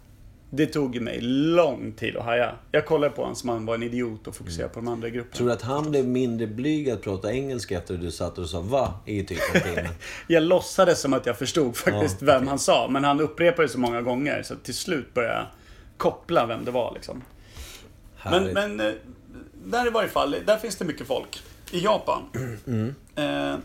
[0.54, 2.52] Det tog mig lång tid att haja.
[2.72, 5.36] Jag kollade på honom som han var en idiot och fokuserade på de andra grupperna.
[5.38, 8.50] Tror du att han blev mindre blyg att prata engelska efter att du satt och
[8.50, 9.40] sa va i typ?
[10.28, 12.50] Jag låtsades som att jag förstod faktiskt Ja, vem okej.
[12.50, 12.88] han sa.
[12.90, 15.46] Men han upprepade det så många gånger så till slut började jag
[15.98, 17.24] koppla vem det var liksom.
[18.24, 18.54] Men, Härligt.
[18.54, 18.92] men eh,
[19.66, 21.44] där i varje fall, där finns det mycket folk.
[21.72, 22.22] I Japan.
[22.68, 22.96] Mm.
[23.16, 23.60] Eh,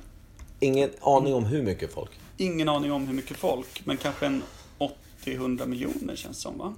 [0.61, 2.11] Ingen aning om hur mycket folk.
[2.37, 4.43] ingen aning om hur mycket folk, men kanske en
[5.25, 6.75] 80-100 miljoner känns som va?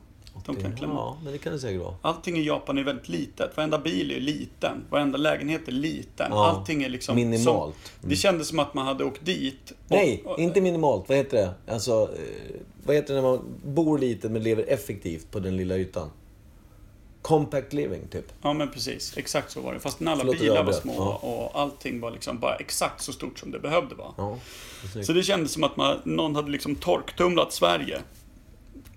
[0.46, 0.94] De kan klämma.
[0.94, 1.94] Ja, men det kan det säkert vara.
[2.02, 3.56] Allting i Japan är väldigt litet.
[3.56, 4.84] Varenda bil är liten.
[4.90, 6.26] Varenda lägenhet är liten.
[6.30, 7.16] Ja, Allting är liksom...
[7.16, 7.76] minimalt.
[8.00, 9.70] Som, det kändes som att man hade åkt dit.
[9.70, 11.08] och- Nej, inte minimalt.
[11.08, 11.72] Vad heter det?
[11.72, 15.76] Alltså, eh, vad heter det när man bor lite men lever effektivt på den lilla
[15.76, 16.10] ytan?
[17.22, 18.32] Compact living, typ.
[18.42, 19.80] Ja men precis, exakt så var det.
[19.80, 21.14] Fast när alla Förlåt bilar var små Ja.
[21.28, 24.14] och allting var liksom bara exakt så stort som det behövde vara.
[24.16, 24.38] Ja.
[25.02, 28.00] Så det kändes som att man, någon hade liksom torktumlat Sverige.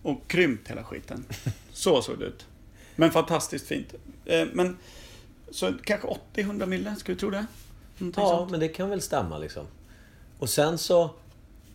[0.04, 1.26] Och krympt hela skiten.
[1.74, 2.46] Så såg det ut.
[2.96, 3.94] Men fantastiskt fint.
[4.26, 4.78] Eh, Men,
[5.52, 7.46] så kanske 80-100 mille, skulle du tro det?
[7.98, 8.52] Någonting Ja, sånt.
[8.52, 9.66] men det kan väl stämma liksom.
[10.40, 11.10] Och sen så...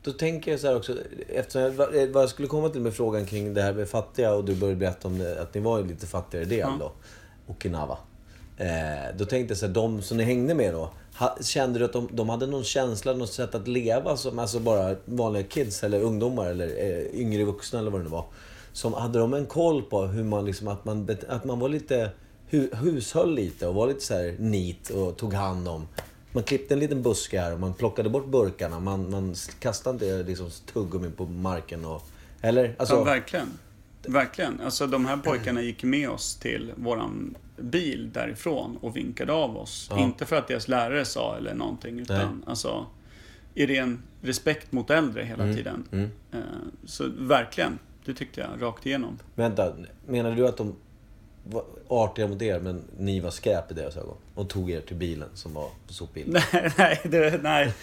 [0.07, 0.95] Då tänker jag så här också,
[1.29, 4.35] eftersom jag, vad vad jag skulle komma till med frågan kring det här med fattiga
[4.35, 6.77] och du började berätta om det, att ni var en lite fattigare del Ja.
[6.81, 6.93] då.
[7.47, 7.99] Okinawa.
[8.59, 10.91] Eh, då tänkte jag så här, de som ni hängde med då.
[11.19, 14.59] Ha, kände du att de, de hade någon känsla, något sätt att leva som alltså
[14.61, 18.25] bara vanliga kids eller ungdomar eller eh, yngre vuxna eller vad det nu var.
[18.73, 22.11] Som, hade de en koll på hur man liksom, att man, att man var lite,
[22.51, 25.89] hu, hushöll lite och var lite så här neat och tog hand om.
[26.37, 28.81] Man klippte en liten buske här och man plockade bort burkarna.
[28.81, 32.03] Man, man kastade inte liksom tuggummi på marken och...
[32.41, 32.75] Eller?
[32.79, 33.49] Alltså, Ja, verkligen.
[34.03, 34.61] Verkligen.
[34.61, 39.89] Alltså de här pojkarna gick med oss till våran bil därifrån och vinkade av oss.
[39.91, 39.99] Ja.
[39.99, 42.29] Inte för att deras lärare sa eller någonting, utan Nej.
[42.47, 42.87] alltså
[43.55, 45.85] i ren respekt mot äldre hela tiden.
[45.93, 46.11] mm.
[46.33, 46.39] Eh,
[46.85, 49.19] Så verkligen, det tyckte jag rakt igenom.
[49.35, 49.73] Vänta,
[50.07, 50.75] menar du att de
[51.51, 54.17] var artiga mot er men ni var skräp i deras ögon?
[54.35, 56.33] Och tog er till bilen som var på sopbilen?
[56.53, 57.73] Nej, nej, det, nej.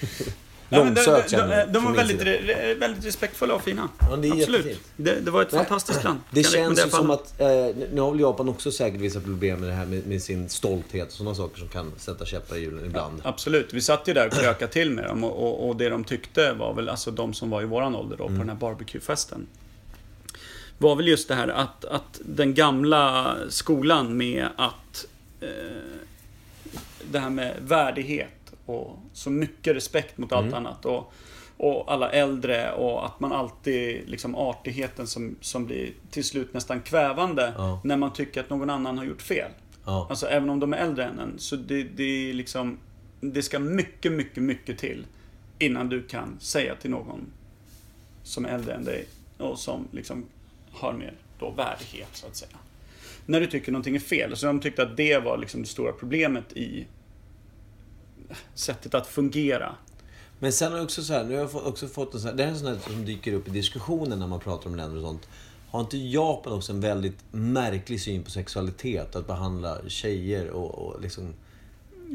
[0.73, 3.89] Ja, de, Långsökt, de, de, du, de var väldigt, re, väldigt respektfulla och fina.
[4.10, 4.80] Ja, det Absolut.
[4.95, 6.19] Det, det var ett fantastiskt land.
[6.32, 7.47] Det känns ju som att, eh,
[7.93, 11.08] nu har väl Japan också säkert vissa problem med det här med, med sin stolthet
[11.08, 13.21] och sådana saker som kan sätta käppar i hjulen ibland.
[13.23, 13.73] Absolut.
[13.73, 16.54] Vi satt ju där och krökade till med dem och, och, och det de tyckte
[16.54, 19.47] var väl, alltså de som var i våran ålder då, på den här barbecuefesten.
[20.84, 25.06] Var väl just det här att, att den gamla skolan med att
[25.41, 25.48] eh,
[27.12, 30.86] det här med värdighet och så mycket respekt mot allt annat.
[30.86, 31.13] Och,
[31.58, 36.82] och alla äldre och att man alltid, liksom artigheten som, som blir till slut nästan
[36.82, 37.82] kvävande Ja.
[37.84, 39.52] när man tycker att någon annan har gjort fel.
[39.86, 40.08] Ja.
[40.10, 41.34] Alltså även om de är äldre än en.
[41.39, 42.78] Så det, det är liksom...
[43.22, 45.06] Det ska mycket, mycket, mycket till.
[45.60, 47.26] innan du kan säga till någon
[48.24, 49.06] som är äldre än dig
[49.38, 50.26] och som liksom
[50.73, 52.57] har mer då värdighet så att säga.
[53.25, 54.38] När du tycker någonting är fel.
[54.38, 56.88] Så de tyckte att det var liksom det stora problemet i
[58.53, 59.75] sättet att fungera.
[60.39, 62.38] Men sen har jag också så här, nu har jag också fått en sån här,
[62.38, 64.75] det här är en sån här som dyker upp i diskussionen när man pratar om
[64.75, 65.27] länder och sånt.
[65.69, 69.15] Har inte Japan också en väldigt märklig syn på sexualitet?
[69.15, 71.33] Att behandla tjejer och, och liksom...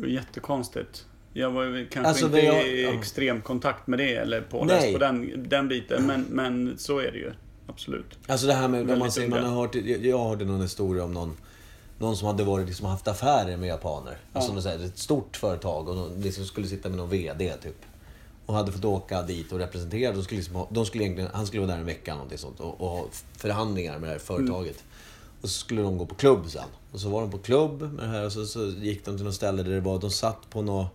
[0.07, 1.07] Jättekonstigt.
[1.33, 2.93] Jag var kanske Alltså, inte jag- i ja.
[2.93, 6.07] extrem kontakt med det eller påläst på den, den biten.
[6.07, 7.33] Men, men så är det ju.
[7.69, 8.19] Absolut.
[8.27, 11.37] Alltså det här med, man, säger, man har hört, jag, hörde någon historia om någon,
[11.99, 14.17] någon som hade varit, liksom, haft affärer med japaner.
[14.33, 17.55] Alltså något så här, ett stort företag och någon, liksom skulle sitta med någon VD
[17.63, 17.77] typ.
[18.47, 20.13] Och hade fått åka dit och representera.
[20.13, 22.81] De skulle liksom, de skulle egentligen, han skulle vara där en vecka någonting sånt och,
[22.81, 24.85] och ha förhandlingar med det här företaget.
[25.41, 26.69] Och så skulle de gå på klubb sen.
[26.93, 29.25] Och så var de på klubb med det här och så, så gick de till
[29.25, 30.87] något ställe där det var, de satt på något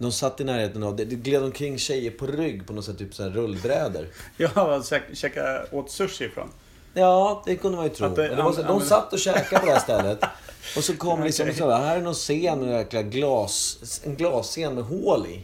[0.00, 3.14] de satt i närheten av, det, gled omkring tjejer på rygg på något sätt, typ
[3.14, 4.06] så här rullbrädor.
[4.36, 6.48] Jag har käk- käkat åt sushi ifrån.
[6.94, 8.08] Ja, det kunde man ju tro.
[8.08, 10.18] Det- det var så, ja, de satt och käkade på det här stället.
[10.76, 14.74] Och så kom liksom så här, här är någon scen med jäkla glas, en glasscen
[14.74, 15.40] med hål i.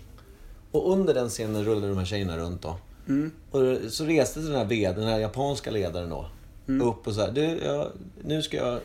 [0.72, 2.76] Och under den scenen rullade de här tjejerna runt då.
[3.08, 3.30] Mm.
[3.50, 6.26] Och så reste den här vd, den här japanska ledaren då.
[6.68, 6.88] Mm.
[6.88, 7.86] Upp och så här, du, jag,
[8.24, 8.78] nu ska jag,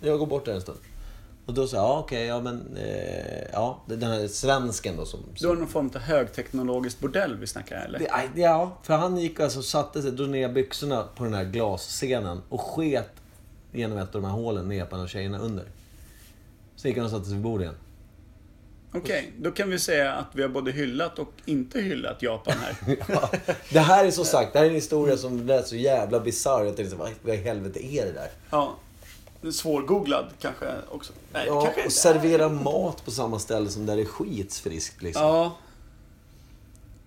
[0.00, 0.78] jag går bort där en stund.
[1.46, 5.20] Och då sa jag, ja okej, ja men, eh, ja, den här svensken då som...
[5.40, 7.98] Det var någon form av högteknologiskt bordell vi snackar eller?
[7.98, 12.42] Det, ja, för han gick alltså satte sig, drog ner byxorna på den här glasscenen
[12.48, 13.10] och sket
[13.72, 15.64] genom ett av de här hålen ner på en av tjejerna under.
[16.76, 17.74] Så gick han och satte sig vid bordet igen.
[18.96, 22.96] Okej, då kan vi säga att vi har både hyllat och inte hyllat Japan här.
[23.08, 23.30] Ja,
[23.70, 26.64] det här är så sagt, det här är en historia som lät så jävla bisarr.
[26.64, 28.28] Jag tänkte vad i helvete är det där?
[28.50, 28.74] Ja.
[29.52, 31.12] Svårgooglad kanske också.
[31.32, 35.22] Nej, Ja, kanske och servera mat på samma ställe som där det är skitsfriskt liksom.
[35.22, 35.56] Ja.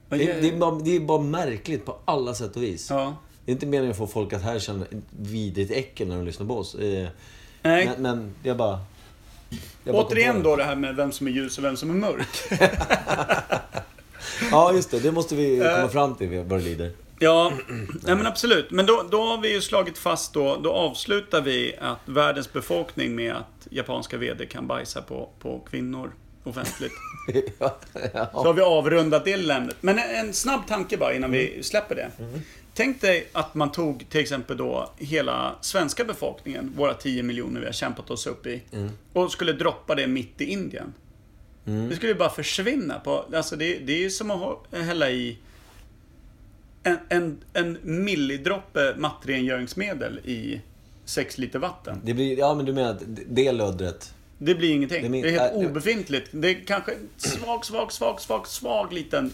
[0.09, 2.89] Vad Det, ger- det, är bara, det är bara märkligt på alla sätt och vis.
[2.89, 3.15] Ja.
[3.45, 4.85] Det är inte meningen att få folk att här känna
[5.19, 6.75] vidrigt äckel när de lyssnar på oss.
[6.75, 7.07] Eh,
[7.61, 7.85] Nej.
[7.85, 8.79] Men, men jag bara...
[9.83, 10.41] jag bara Återigen det.
[10.43, 12.27] då det här med vem som är ljus och vem som är mörk.
[14.51, 14.99] Ja, just det.
[14.99, 16.91] Det måste vi komma fram till vad det lider.
[17.19, 17.53] Ja,
[18.03, 18.71] nej men absolut.
[18.71, 23.15] Men då, då har vi ju slagit fast då, då avslutar vi att världens befolkning
[23.15, 26.11] med att japanska VD kan bajsa på, på kvinnor
[26.43, 26.91] offentligt.
[27.59, 27.77] ja,
[28.33, 29.75] Så har vi avrundat det lilla ämnet.
[29.81, 32.11] Men en, en snabb tanke bara innan vi släpper det.
[32.73, 37.65] Tänk dig att man tog till exempel då hela svenska befolkningen, våra 10 miljoner vi
[37.65, 38.61] har kämpat oss upp i,
[39.13, 40.93] och skulle droppa det mitt i Indien.
[41.89, 42.99] Det skulle ju bara försvinna.
[42.99, 45.37] På, alltså det, det är ju som att hälla i
[46.87, 50.61] en, en, en millidroppe mattrengöringsmedel i
[51.05, 52.01] 6 liter vatten.
[52.03, 54.13] det blir, ja, men du menar att det löddret...
[54.39, 55.01] Det blir ingenting.
[55.03, 56.27] Det Det, är min- helt äh, det- obefintligt.
[56.31, 59.31] Det är kanske svag, svag, svag, svag, svag liten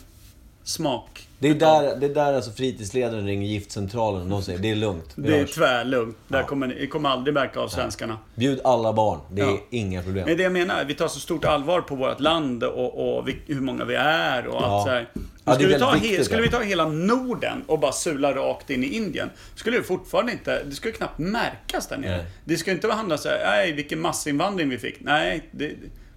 [0.63, 1.28] smak.
[1.39, 4.76] Det är där, det är där alltså fritidsledaren ringer giftcentralen och de säger det är
[4.76, 5.12] lugnt.
[5.15, 6.17] Det är hörs." tvärlugnt.
[6.28, 6.45] Där Ja.
[6.47, 8.17] kommer ni kommer aldrig märka av svenskarna.
[8.36, 9.19] Bjud alla barn.
[9.32, 9.58] Det är Ja.
[9.69, 10.26] inga problem.
[10.28, 13.62] Men det jag menar, vi tar så stort allvar på vårt land och, och hur
[13.62, 14.82] många vi är och Ja.
[14.89, 15.08] allt.
[15.15, 16.45] Ja, det är skulle, vi ta, viktigt, skulle det.
[16.47, 20.63] vi ta hela Norden och bara sula rakt in i Indien, skulle det fortfarande inte,
[20.63, 22.17] det skulle knappt märkas där nere.
[22.17, 22.26] Nej.
[22.45, 24.95] Det skulle inte handla så här, nej vilken massinvandring vi fick.
[24.99, 25.71] Nej, det,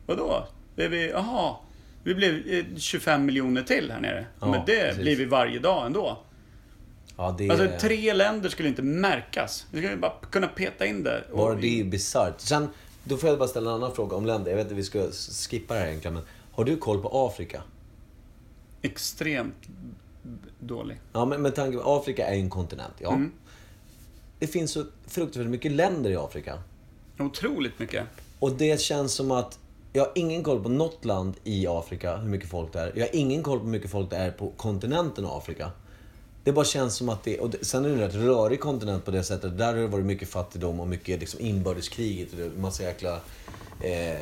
[0.06, 0.46] vadå?
[0.76, 1.54] Det är vi, jaha,
[2.06, 4.26] vi blev eh, 25 miljoner till här nere.
[4.40, 5.02] Ja, Men det precis.
[5.02, 6.18] blir vi varje dag ändå.
[7.16, 7.50] Ja, det.
[7.50, 9.66] Alltså tre länder skulle inte märkas.
[9.70, 11.24] Vi skulle bara kunna peta in det.
[11.34, 12.40] Bara det är bisarrt.
[12.40, 12.68] Sen,
[13.04, 14.50] då får jag bara ställa en annan fråga om länder.
[14.50, 15.10] Jag vet att vi ska
[15.50, 17.62] skippa det här egentligen, men har du koll på Afrika?
[18.82, 19.68] Extremt
[20.60, 21.00] dålig.
[21.12, 23.12] Ja, men med tanke på Afrika är ju en kontinent, ja.
[23.12, 23.32] Mm.
[24.38, 26.58] Det finns så fruktansvärt mycket länder i Afrika.
[27.18, 28.04] Otroligt mycket.
[28.38, 29.58] Och det känns som att
[29.96, 32.92] jag har ingen koll på något land i Afrika, hur mycket folk det är.
[32.94, 35.70] Jag har ingen koll på hur mycket folk det är på kontinenten Afrika.
[36.44, 37.38] Det bara känns som att det...
[37.40, 39.58] Och det, sen är det en rätt rörig kontinent på det sättet.
[39.58, 43.20] Där har det varit mycket fattigdom och mycket liksom inbördeskriget och massa jäkla...
[43.80, 44.16] Eh,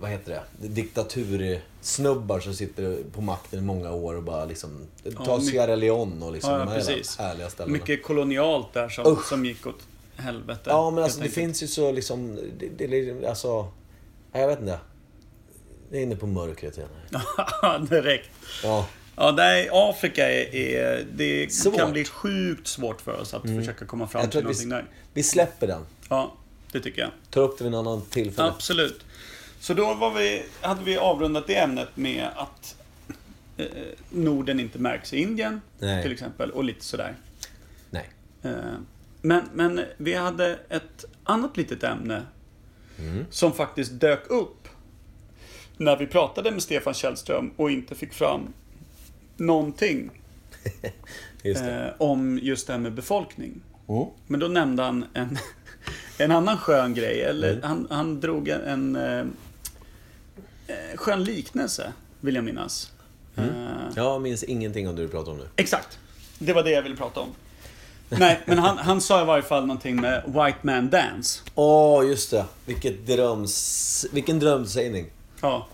[0.00, 0.68] vad heter det?
[0.68, 4.86] Diktatursnubbar som sitter på makten i många år och bara liksom...
[5.02, 7.16] Ta mycket- Sierra Leone och liksom Ja, de här precis.
[7.18, 7.72] härliga ställena.
[7.72, 9.28] Mycket kolonialt där som, Usch.
[9.28, 9.80] som gick åt
[10.16, 10.62] helvete.
[10.64, 12.38] Ja, men alltså det finns ju så liksom...
[12.58, 13.68] Det, det, är alltså...
[14.32, 14.78] Jag vet inte.
[15.90, 16.88] Det är inne på mörkret igen.
[17.90, 18.30] Direkt.
[18.62, 18.88] Ja.
[19.16, 21.76] Ja, nej, Afrika är, är det Svårt.
[21.76, 24.84] kan bli sjukt svårt för oss att försöka komma fram till någonting vi, där.
[25.14, 25.86] vi släpper den.
[26.08, 26.34] Ja,
[26.72, 27.10] det tycker jag.
[27.30, 28.48] Tar upp det vid en annan tillfälle.
[28.48, 29.04] Absolut.
[29.60, 32.76] Så då var vi, hade vi avrundat det ämnet med att
[33.56, 33.66] eh,
[34.10, 36.02] Norden inte märks i Indien, Nej.
[36.02, 37.14] till exempel, och lite sådär.
[37.90, 38.08] Nej.
[38.42, 38.50] Eh,
[39.22, 42.22] Men, men vi hade ett annat litet ämne
[43.00, 43.24] Mm.
[43.30, 44.67] som faktiskt dök upp
[45.78, 48.52] när vi pratade med Stefan Källström och inte fick fram
[49.36, 50.10] någonting
[51.42, 53.60] Just eh, om just det här med befolkning.
[53.88, 54.04] Mm.
[54.26, 55.38] Men då nämnde han en,
[56.18, 57.22] en annan skön grej.
[57.22, 57.62] Eller Mm.
[57.62, 59.18] han, han drog en, en eh,
[60.66, 62.92] eh, skön liknelse, vill jag minnas.
[63.36, 63.50] Mm.
[63.50, 63.64] Eh,
[63.96, 65.48] Jag minns ingenting om det du pratar om nu.
[65.56, 65.98] Exakt.
[66.38, 67.28] Det var det jag ville prata om.
[68.08, 71.40] Nej, men han, han sa i varje fall någonting med White Man Dance.
[71.54, 72.44] Åh, just det.
[72.66, 74.06] Vilket dröms...
[74.12, 75.06] Vilken drömsägning.
[75.42, 75.66] Ja.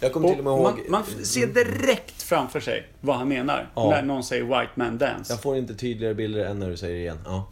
[0.00, 0.62] Jag kommer till och med ihåg...
[0.62, 3.70] man, man ser direkt framför sig vad han menar.
[3.74, 3.90] Ja.
[3.90, 5.32] När någon säger White Man Dance.
[5.32, 7.18] Jag får inte tydligare bilder än när du säger det igen.
[7.24, 7.48] Ja,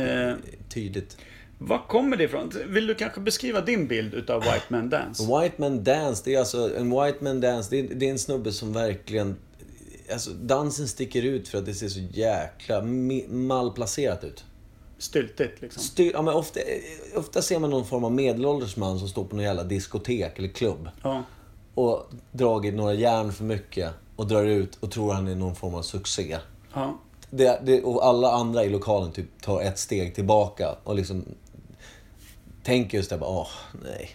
[0.00, 0.34] Eh,
[0.68, 1.16] tydligt.
[1.58, 2.52] var kommer det ifrån?
[2.66, 5.22] Vill du kanske beskriva din bild utav White Man Dance?
[5.42, 6.76] White man dance, det är alltså...
[6.76, 9.36] En white man dance, det är, det är en snubbe som verkligen...
[10.12, 12.82] Alltså, dansen sticker ut för att det ser så jäkla
[13.28, 14.44] malplacerat ut.
[15.04, 15.82] Styltigt liksom.
[15.82, 16.60] Styr, ja, men ofta,
[17.16, 20.48] ofta ser man någon form av medelålders man som står på någon jävla diskotek eller
[20.48, 20.88] klubb.
[21.02, 21.22] Ja.
[21.74, 25.74] Och dragit några järn för mycket och drar ut och tror han är någon form
[25.74, 26.38] av succé.
[26.74, 26.98] ja.
[27.30, 31.24] Det, det, och alla andra i lokalen typ tar ett steg tillbaka och liksom
[32.62, 33.48] tänker just det bara, åh,
[33.84, 34.10] nej.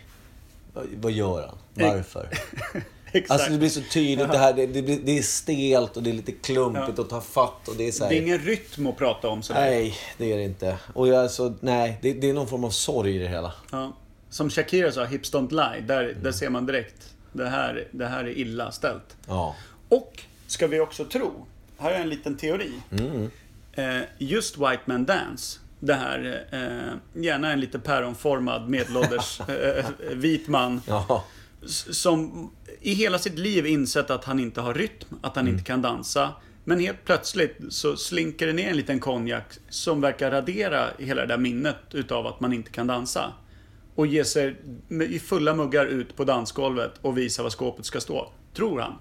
[0.74, 1.58] Vad, vad gör han?
[1.74, 2.30] Varför?
[3.14, 3.32] Exakt.
[3.32, 6.14] Alltså det blir så tydligt det här, det, det, det är stelt och det är
[6.14, 7.04] lite klumpigt Ja.
[7.04, 9.44] att ta fatt och det är så här, Det är ingen rytm att prata om
[9.44, 9.62] sådär.
[9.62, 10.78] Nej, det är det inte.
[10.94, 13.54] Och jag, alltså, nej, det, det är någon form av sorg i det hela.
[13.72, 13.94] Ja.
[14.30, 15.82] Som Shakira sa, Hips Don't Lie.
[15.82, 16.24] Där, Mm.
[16.24, 17.14] där ser man direkt.
[17.34, 19.18] Det här, det här är illa ställt.
[19.28, 19.56] Ja.
[19.90, 21.46] Och, ska vi också tro,
[21.78, 22.72] här är en liten teori.
[22.92, 23.30] Mm.
[23.74, 30.48] Eh, just White Man Dance, det här, eh, gärna en lite päronformad medelålders eh, vit
[30.48, 30.82] man.
[30.88, 31.24] Ja.
[31.92, 35.82] Som i hela sitt liv insett att han inte har rytm, att han inte kan
[35.82, 36.34] dansa.
[36.64, 41.28] Men helt plötsligt så slinker det ner en liten konjak som verkar radera hela det
[41.28, 43.34] där minnet utav att man inte kan dansa.
[43.96, 44.56] Och ger sig
[45.10, 48.32] i fulla muggar ut på dansgolvet och visar var skåpet ska stå.
[48.54, 48.94] Tror han.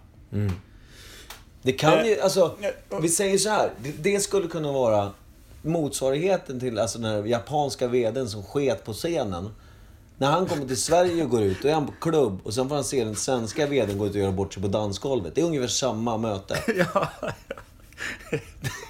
[1.62, 3.70] Det kan ju, Eh, alltså, eh, vi säger så här.
[3.82, 5.10] Det, det skulle kunna vara
[5.62, 9.50] motsvarigheten till alltså, den här japanska veden som sket på scenen.
[10.18, 12.68] När han kommer till Sverige och går ut, då är han på klubb och sen
[12.68, 15.34] får han se den svenska veden gå ut och göra bort sig på dansgolvet.
[15.34, 16.58] Det är ungefär samma möte.
[16.76, 17.08] Ja,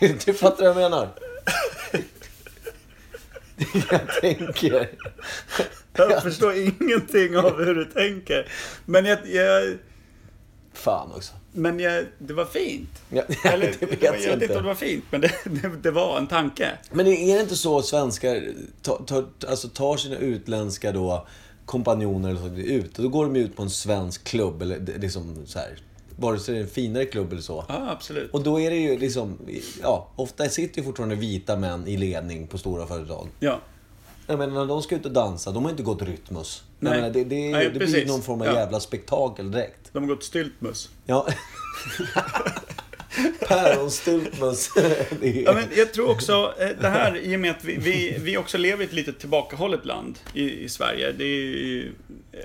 [0.24, 1.08] du fattar vad jag menar?
[3.90, 4.90] jag tänker.
[5.92, 8.52] jag förstår ingenting av hur du tänker.
[8.84, 9.18] Men jag...
[9.26, 9.78] jag
[10.72, 11.32] Fan också.
[11.58, 13.02] Men jag, det var fint.
[13.10, 15.68] Ja, Eller, det vet jag jag vet inte om det var fint, men det, det,
[15.82, 16.70] det var en tanke.
[16.90, 18.48] Men är det inte så att svenskar
[18.82, 21.26] tar, tar, alltså tar sina utländska då
[21.64, 22.94] kompanjoner eller så, ut?
[22.94, 25.78] Då går de ut på en svensk klubb eller liksom så här.
[26.16, 27.64] Vare sig det är en finare klubb eller så.
[27.68, 28.30] Ja, absolut.
[28.30, 29.38] Och då är det ju liksom,
[29.82, 33.28] ja, ofta sitter ju fortfarande vita män i ledning på stora företag.
[33.40, 33.60] Ja.
[34.30, 36.62] Jag menar, när de ska ut och dansa, de har inte gått Rytmus.
[36.80, 36.94] Nej.
[36.96, 38.54] menar, det, det, Nej, det blir någon form av Ja.
[38.54, 39.90] jävla spektakel direkt.
[39.92, 40.90] De har gått styltmus.
[41.06, 41.26] Ja.
[43.48, 44.70] Päronstiltmus.
[45.44, 48.36] Ja, men jag tror också, eh, det här i och med att vi, vi, vi
[48.36, 51.12] också lever i ett litet tillbakahållet land i, i Sverige.
[51.12, 51.92] Det är ju
[52.32, 52.38] eh,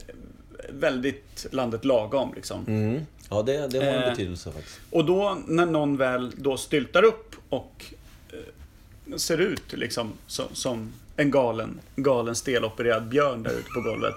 [0.70, 2.66] väldigt landet lagom liksom.
[2.68, 3.06] Mm.
[3.30, 4.10] Ja, det, det har en Eh.
[4.10, 4.80] betydelse faktiskt.
[4.90, 7.86] Och då när någon väl då styltar upp och
[8.32, 14.16] eh, ser ut liksom som, som en galen, galen stelopererad björn där ute på golvet.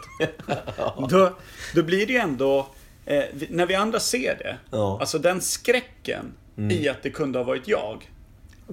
[1.11, 1.33] då,
[1.75, 2.67] då blir det ju ändå,
[3.07, 4.99] eh, när vi andra ser det, Ja.
[5.01, 6.33] alltså den skräcken
[6.71, 8.11] i att det kunde ha varit jag.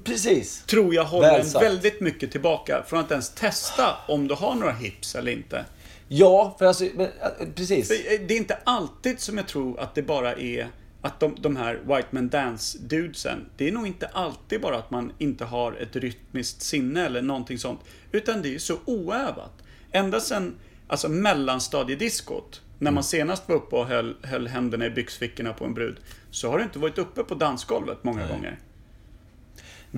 [0.04, 0.64] Precis.
[0.66, 4.74] Tror jag håller en väldigt mycket tillbaka från att ens testa om du har några
[4.74, 5.66] hips eller inte.
[6.08, 7.88] Ja, för alltså, men, äh, precis.
[7.88, 10.68] För, eh, Det är inte alltid som jag tror att det bara är
[11.04, 15.12] att de, de här White Man Dance-dudesen, det är nog inte alltid bara att man
[15.18, 17.80] inte har ett rytmiskt sinne eller någonting sånt.
[18.12, 19.64] Utan det är så oövat.
[19.92, 20.56] Ända sen
[20.88, 25.74] alltså mellanstadiediskot, när man senast var uppe och höll, höll händerna i byxfickorna på en
[25.74, 25.98] brud,
[26.32, 28.60] så har du inte varit uppe på dansgolvet många gånger.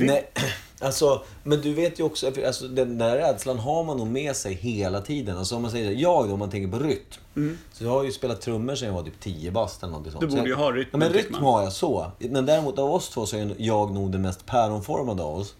[0.03, 0.31] Nej,
[0.79, 4.53] alltså, men du vet ju också, alltså, den där rädslan har man nog med sig
[4.53, 5.37] hela tiden.
[5.37, 7.57] Alltså om man säger jag då, om man tänker på rytm.
[7.73, 10.21] Så jag har ju spelat trummor sedan jag var typ 10 bast eller någonting sånt.
[10.21, 12.11] Du borde Så ju jag, ha rytmen, Ja, men rytm har jag så.
[12.19, 15.55] Men däremot av oss två så är jag nog den mest päronformade av oss.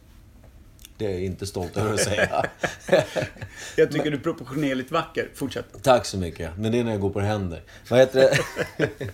[0.98, 2.46] Det är jag inte stolt över att säga.
[3.76, 5.30] Jag tycker du är proportionerligt vacker.
[5.36, 5.66] Fortsätt.
[5.82, 6.58] Tack så mycket.
[6.58, 7.64] Men det är när jag går på händer.
[7.90, 8.20] Vad heter
[8.78, 8.90] det?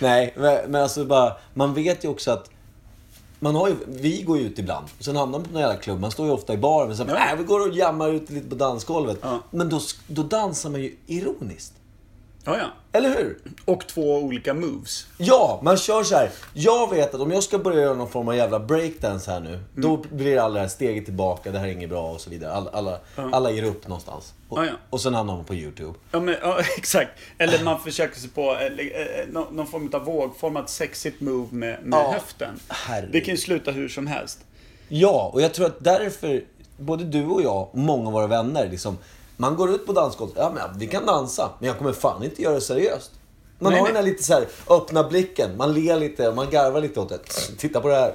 [0.00, 1.36] Nej, men men alltså bara...
[1.54, 2.50] Man vet ju också att...
[3.46, 4.86] Man har ju, vi går ju ut ibland.
[5.00, 6.00] Sen hamnar man på någon jävla klubb.
[6.00, 6.88] Man står ju ofta i baren.
[6.88, 7.32] Men sen Ja.
[7.32, 9.18] äh, vi går och jammar ut lite på dansgolvet.
[9.22, 9.38] Ja.
[9.50, 11.72] Men då, då dansar man ju ironiskt.
[12.46, 12.66] Ja, ja.
[12.92, 13.38] Eller hur?
[13.64, 15.06] Och två olika moves.
[15.18, 16.30] Ja, man kör så här.
[16.54, 19.48] Jag vet att om jag ska börja göra någon form av jävla breakdance här nu.
[19.52, 19.64] Mm.
[19.74, 22.52] Då blir alla det här steget tillbaka, det här är inget bra och så vidare.
[22.52, 22.98] Alla, alla,
[23.32, 24.34] alla ger upp någonstans.
[24.48, 24.72] Och, Ja, ja.
[24.90, 25.94] och sen hamnar man på YouTube.
[26.10, 27.10] Ja, men, ja, exakt.
[27.38, 31.78] Eller man försöker sig på eller, eh, någon, någon form av vågformat sexigt move med,
[31.82, 32.12] med Ja.
[32.12, 32.60] höften.
[32.68, 33.12] Herregud.
[33.12, 34.38] Det kan ju sluta hur som helst.
[34.88, 36.44] Ja, och jag tror att därför,
[36.78, 38.98] både du och jag och många av våra vänner, liksom,
[39.36, 42.42] man går ut på dansgolvet, ja men vi kan dansa, men jag kommer fan inte
[42.42, 43.10] göra det seriöst.
[43.58, 43.92] Man Nej, har nej.
[43.94, 47.18] den här lite så här öppna blicken, man ler lite, man garvar lite åt det.
[47.58, 48.08] Titta på det här,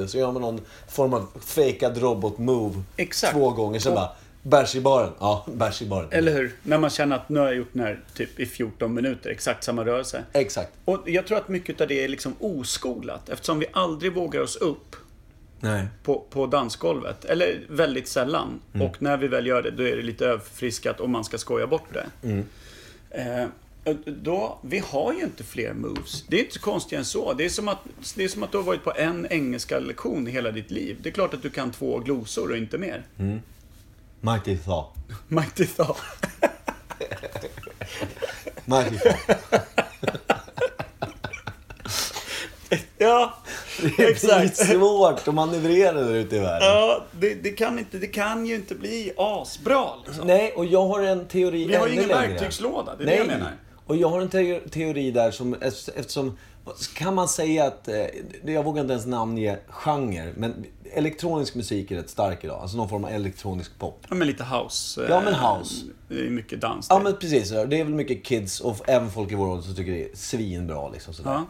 [0.00, 3.32] eh, så gör man någon form av fejkad robot-move Exakt.
[3.32, 4.10] två gånger, sen Och- bara,
[4.42, 5.10] bärs i baren.
[5.20, 6.08] Ja, bärs i baren.
[6.12, 6.56] Eller hur?
[6.62, 9.64] När man känner att nu har jag gjort den här typ i 14 minuter, exakt
[9.64, 10.22] samma rörelse.
[10.32, 10.72] Exakt.
[10.84, 14.56] Och jag tror att mycket av det är liksom oskolat eftersom vi aldrig vågar oss
[14.56, 14.96] upp
[15.66, 15.86] Nej.
[16.02, 17.24] på, på dansgolvet.
[17.24, 18.60] Eller väldigt sällan.
[18.74, 18.86] Mm.
[18.86, 21.66] Och när vi väl gör det, då är det lite överfriskat och man ska skoja
[21.66, 22.06] bort det.
[22.22, 22.44] Mm.
[23.10, 23.48] Eh,
[24.04, 26.24] då, vi har ju inte fler moves.
[26.28, 27.32] Det är inte så konstigt än så.
[27.32, 27.78] Det är, som att,
[28.14, 30.96] det är som att du har varit på en engelska lektion hela ditt liv.
[31.02, 33.02] Det är klart att du kan två glosor och inte mer.
[34.20, 34.88] Mighty Thaw.
[35.28, 35.94] Mighty Thaw.
[38.64, 39.18] Mighty Thaw.
[42.98, 43.38] Ja,
[43.96, 44.56] Det exakt.
[44.56, 46.68] svårt att manövrera där ute i världen.
[46.68, 50.26] Ja, det, det, kan inte, det kan ju inte bli asbra liksom.
[50.26, 52.28] Nej, och jag har en teori Vi har ju ingen längre.
[52.28, 53.14] verktygslåda, det är Nej.
[53.16, 53.52] det jag menar.
[53.86, 55.54] Och jag har en te teori där som,
[55.94, 56.38] eftersom,
[56.94, 58.04] kan man säga att, eh,
[58.44, 62.58] jag vågar inte ens namnge genre, men elektronisk musik är rätt stark idag.
[62.62, 64.06] Alltså någon form av elektronisk pop.
[64.08, 65.04] Ja, men lite house.
[65.04, 65.74] eh, Ja, men house.
[66.08, 69.32] Det är mycket dans Ja men precis, det är väl mycket kids och även folk
[69.32, 71.30] i vår ålder som tycker det är svinbra liksom sådär.
[71.30, 71.46] Ja.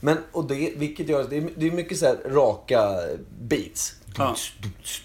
[0.00, 2.94] Men, och det, vilket gör det är, det är mycket så här raka
[3.40, 3.94] beats.
[4.18, 4.36] Ja.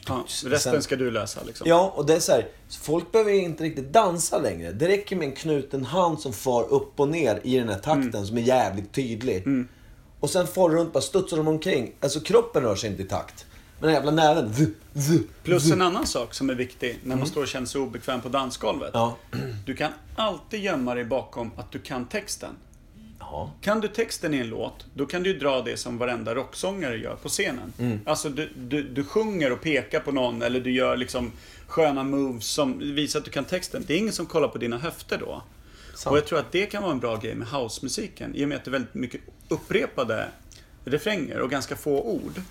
[0.07, 1.67] Ja, resten ska du lösa liksom.
[1.69, 2.47] Ja, och det är så här,
[2.81, 4.71] folk behöver inte riktigt dansa längre.
[4.71, 8.09] Det räcker med en knuten hand som far upp och ner i den här takten
[8.09, 8.25] Mm.
[8.25, 9.43] som är jävligt tydlig.
[10.19, 11.91] Och sen far runt, bara studsar de omkring.
[11.99, 13.45] Alltså kroppen rör sig inte i takt.
[13.79, 14.65] Men den jävla näven, zu,
[15.01, 15.73] zu, Plus zu.
[15.73, 18.95] en annan sak som är viktig när man står och känner sig obekväm på dansgolvet.
[18.95, 19.07] Mm.
[19.31, 19.39] Ja.
[19.65, 22.55] Du kan alltid gömma dig bakom att du kan texten.
[23.33, 23.51] Ja.
[23.61, 26.97] Kan du texten i en låt, då kan du ju dra det som varenda rocksångare
[26.97, 27.73] gör på scenen.
[27.79, 27.99] Mm.
[28.05, 31.31] Alltså du, du, du sjunger och pekar på någon eller du gör liksom
[31.67, 33.83] sköna moves som visar att du kan texten.
[33.87, 35.43] Det är ingen som kollar på dina höfter då.
[35.95, 36.11] Sant.
[36.11, 38.35] Och jag tror att det kan vara en bra grej med housemusiken.
[38.35, 40.27] I och med att det är väldigt mycket upprepade
[40.85, 42.41] refränger och ganska få ord.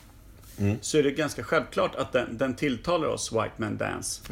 [0.58, 0.76] Mm.
[0.80, 4.22] Så är det ganska självklart att den, den tilltalar oss White Man Dance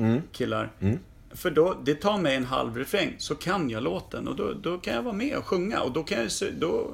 [0.78, 0.98] Mm.
[1.34, 4.78] För då, det tar mig en halv refräng så kan jag låten och då, då
[4.78, 6.90] kan jag vara med och sjunga och då kan jag då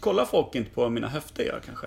[0.00, 1.86] kollar folk inte på mina höfter gör kanske.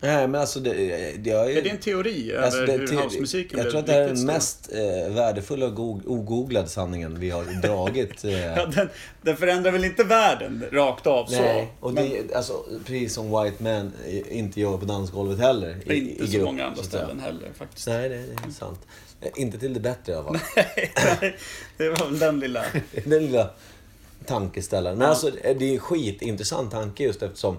[0.00, 0.72] Nej, men alltså det,
[1.18, 1.58] det är ju...
[1.58, 4.26] Är det en teori Alltså, över hur housemusiken Jag tror att det är den stor?
[4.26, 8.24] mest eh, värdefulla och go- ogooglade sanningen vi har dragit.
[8.24, 8.88] Eh, Ja, den,
[9.22, 11.86] den förändrar väl inte världen rakt av Nej, så.
[11.86, 15.76] och men det, är- alltså, precis som White Man eh, inte gör på dansgolvet heller.
[15.92, 17.04] I, inte i så grupp, många andra så att säga.
[17.04, 17.86] ställen heller faktiskt.
[17.86, 18.80] Nej, det, det är sant.
[19.20, 20.38] Eh, Inte till det bättre i alla fall.
[21.20, 21.36] Nej,
[21.76, 22.64] det var väl den lilla...
[23.04, 23.50] Den lilla
[24.26, 24.98] tankeställaren.
[24.98, 27.58] Men alltså, det är en skitintressant tanke just eftersom,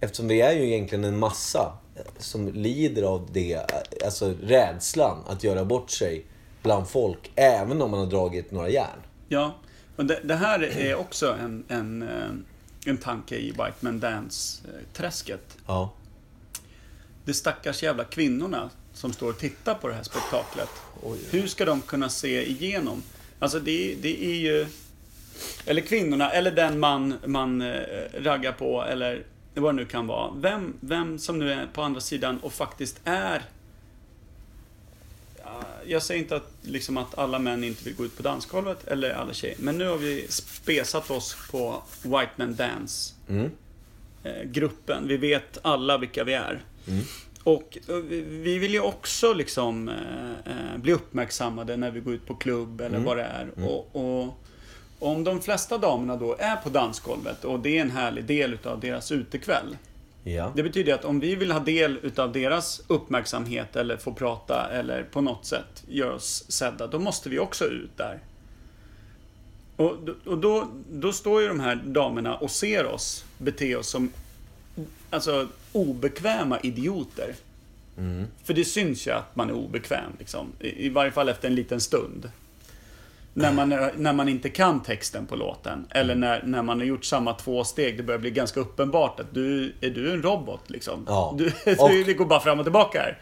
[0.00, 3.62] eftersom vi är ju egentligen en massa eh, som lider av det, eh,
[4.04, 6.24] alltså rädslan att göra bort sig
[6.62, 8.98] bland folk, även om man har dragit några järn.
[9.28, 9.54] Ja,
[9.96, 15.56] och det, det här är också en, en, eh, en tanke i White Man Dance-träsket.
[15.66, 15.92] Ja.
[17.24, 20.68] De stackars jävla kvinnorna som står och tittar på det här spektaklet.
[21.30, 23.02] Hur ska de kunna se igenom?
[23.38, 24.66] Alltså det, det är ju...
[25.66, 27.80] Eller kvinnorna, eller den man, man eh,
[28.14, 29.22] raggar på, eller
[29.54, 30.32] vad det nu kan vara.
[30.36, 33.42] Vem, vem som nu är på andra sidan och faktiskt är...
[35.44, 38.86] Ja, Jag säger inte att, liksom att alla män inte vill gå ut på dansgolvet,
[38.86, 39.56] eller alla tjejer.
[39.58, 43.50] Men nu har vi spesat oss på White Man Dance Mm.
[44.24, 45.08] eh, gruppen.
[45.08, 46.64] Vi vet alla vilka vi är.
[47.46, 52.14] Och eh, vi- vi vill ju också liksom eh, eh, bli uppmärksammade när vi går
[52.14, 53.48] ut på klubb eller vad det är.
[53.68, 54.34] Och, och
[54.98, 58.80] om de flesta damerna då är på dansgolvet och det är en härlig del utav
[58.80, 59.76] deras utekväll.
[60.24, 60.52] Ja.
[60.56, 65.02] Det betyder att om vi vill ha del utav deras uppmärksamhet eller få prata eller
[65.02, 68.18] på något sätt göra oss sedda, då måste vi också ut där.
[69.76, 74.12] Och, och då, då står ju de här damerna och ser oss bete oss som
[75.10, 77.34] alltså, obekväma idioter.
[78.44, 80.52] För det syns ju att man är obekväm, liksom.
[80.60, 82.30] I, i varje fall efter en liten stund.
[83.34, 85.86] När man, är- när man inte kan texten på låten.
[85.90, 87.96] Eller när, när man har gjort samma två steg.
[87.96, 90.60] Det börjar bli ganska uppenbart att du är du en robot.
[90.70, 91.04] Liksom.
[91.08, 91.34] Ja.
[91.38, 91.44] Du,
[91.78, 93.18] Och- det går bara fram och tillbaka här.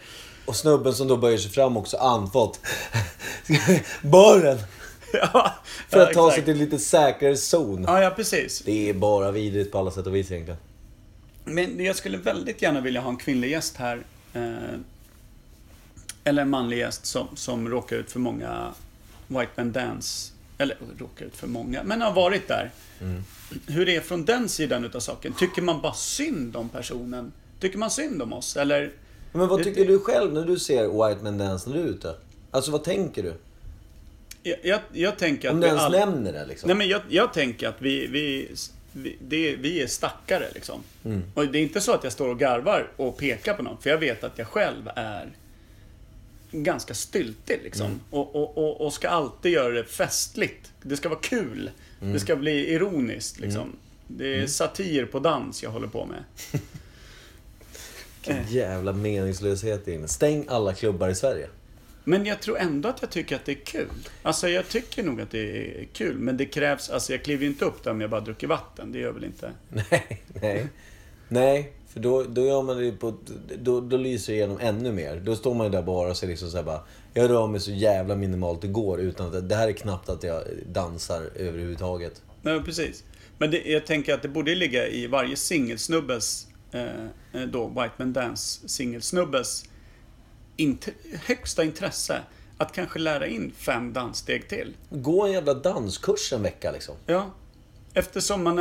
[0.46, 2.60] Och snubben som då böjer sig fram också andfått.
[4.02, 4.58] Baren!
[5.12, 5.54] ja,
[5.88, 7.84] För att ta sig till lite säkrare zon.
[7.88, 8.62] Ja, ja, precis.
[8.64, 10.60] Det är bara vidrigt på alla sätt och vis egentligen.
[11.44, 14.02] Men jag skulle väldigt gärna vilja ha en kvinnlig gäst här.
[14.34, 14.78] Eh,
[16.24, 18.72] eller en manlig gäst som, som råkar ut för många
[19.28, 20.32] White Man Dance.
[20.58, 22.70] Eller råkar ut för många, men har varit där.
[23.66, 25.32] Hur det är från den sidan utav saken.
[25.32, 27.32] Tycker man bara synd om personen?
[27.60, 28.56] Tycker man synd om oss?
[28.56, 28.92] Eller?
[29.32, 31.86] Men vad Det- tycker du själv när du ser White Man Dance när du är
[31.88, 32.14] ute?
[32.50, 33.34] Alltså vad tänker du?
[34.42, 36.66] Jag, jag, jag tänker att Om du ens all- nämner det liksom.
[36.68, 38.50] Nej men jag, jag tänker att vi, vi,
[38.94, 40.80] vi, det, vi är stackare liksom.
[41.34, 43.78] Och det är inte så att jag står och garvar och pekar på någon.
[43.82, 45.28] För jag vet att jag själv är
[46.50, 48.00] ganska styltig liksom.
[48.10, 50.72] Och, och, och, och ska alltid göra det festligt.
[50.82, 51.70] Det ska vara kul.
[52.00, 53.76] Det ska bli ironiskt liksom.
[54.06, 56.24] Det är satir på dans jag håller på med.
[58.26, 60.08] Vilken jävla meningslöshet det är inne.
[60.08, 61.48] Stäng alla klubbar i Sverige.
[62.04, 63.88] Men jag tror ändå att jag tycker att det är kul.
[64.22, 66.18] Alltså jag tycker nog att det är kul.
[66.18, 68.92] Men det krävs, alltså jag kliver ju inte upp där om jag bara druckit vatten.
[68.92, 69.52] Det gör jag väl inte.
[69.68, 70.68] Nej, nej.
[71.28, 73.14] Nej, för då, då gör man det på...
[73.58, 75.16] Då, då lyser det igenom ännu mer.
[75.16, 76.80] Då står man ju där bara och ser liksom så bara...
[77.14, 79.48] Jag rör mig så jävla minimalt det går utan att...
[79.48, 80.42] Det här är knappt att jag
[80.72, 82.22] dansar överhuvudtaget.
[82.42, 83.04] Nej, precis.
[83.38, 86.82] Men det, jag tänker att det borde ligga i varje singelsnubbes, eh,
[87.32, 89.64] eh, då White Man Dance singelsnubbes
[90.56, 90.88] int-
[91.26, 92.20] högsta intresse
[92.58, 94.74] att kanske lära in fem danssteg till.
[94.90, 96.94] Gå en jävla danskurs en vecka liksom.
[97.06, 97.30] Ja.
[97.94, 98.56] Eftersom man,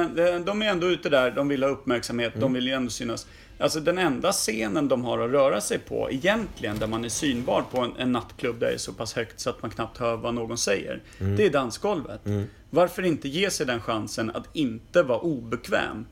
[0.46, 3.28] de är ändå ute där, de vill ha uppmärksamhet, de vill ju ändå synas.
[3.60, 7.64] Alltså den enda scenen de har att röra sig på, egentligen, där man är synbar
[7.72, 10.16] på en, en nattklubb där det är så pass högt så att man knappt hör
[10.18, 11.02] vad någon säger.
[11.38, 12.22] Det är dansgolvet.
[12.70, 16.06] Varför inte ge sig den chansen att inte vara obekväm?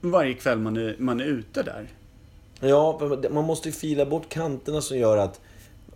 [0.00, 1.88] Varje kväll man är, man är ute där.
[2.60, 3.00] Ja,
[3.30, 5.40] man måste ju fila bort kanterna som gör att...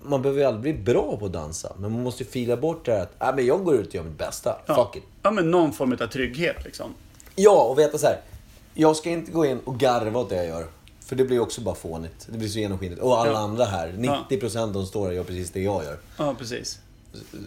[0.05, 1.73] Man behöver ju aldrig bli bra på att dansa.
[1.79, 3.13] Men man måste ju fila bort det här att...
[3.21, 4.57] Nej, men jag går ut och gör mitt bästa.
[4.67, 4.75] Ja.
[4.75, 5.03] Fuck it.
[5.23, 6.95] Ja, men någon form av trygghet liksom.
[7.37, 8.21] Ja, och veta så här.
[8.75, 10.67] Jag ska inte gå in och garva åt det jag gör.
[11.01, 12.27] För det blir också bara fånigt.
[12.31, 13.03] Det blir så genomskinligt.
[13.03, 13.39] Och alla Ja.
[13.39, 13.89] andra här,
[14.29, 15.99] 90% de står här gör precis det jag gör.
[16.19, 16.79] Ja, precis.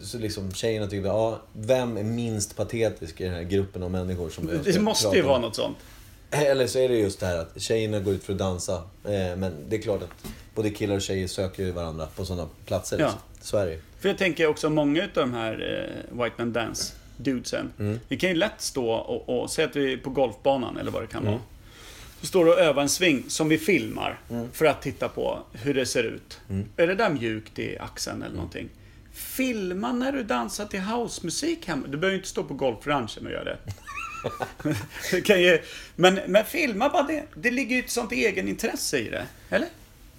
[0.04, 4.30] Så liksom tjejerna tyckte, ja, vem är minst patetisk i den här gruppen av människor
[4.30, 5.78] som Det måste ju vara något sånt.
[6.52, 8.74] Eller så är det just det här att tjejerna går ut för att dansa.
[9.04, 10.26] Eh, Men det är klart att
[10.56, 13.00] både killar och tjejer söker ju varandra på sådana platser.
[13.00, 13.06] Ja.
[13.06, 13.22] Liksom.
[13.42, 13.80] Så är det.
[14.00, 15.52] För jag tänker också många utav de här
[16.14, 17.72] eh, White Man Dance dudesen.
[17.80, 18.00] Mm.
[18.08, 21.04] Vi kan ju lätt stå och, och säga att vi är på golfbanan eller vad
[21.04, 21.34] det kan Mm.
[21.34, 21.42] vara.
[22.22, 24.52] Så står du och övar en sving som vi filmar Mm.
[24.52, 26.40] för att titta på hur det ser ut.
[26.78, 28.70] Är det där mjukt i axeln eller någonting?
[29.14, 31.88] Filma när du dansar till housemusik hemma.
[31.88, 33.58] Du behöver ju inte stå på golfranchen och göra det.
[35.26, 35.62] kan ju,
[35.96, 37.24] men, men filma bara det.
[37.36, 39.26] Det ligger ju ett sånt egenintresse i det.
[39.50, 39.68] Eller?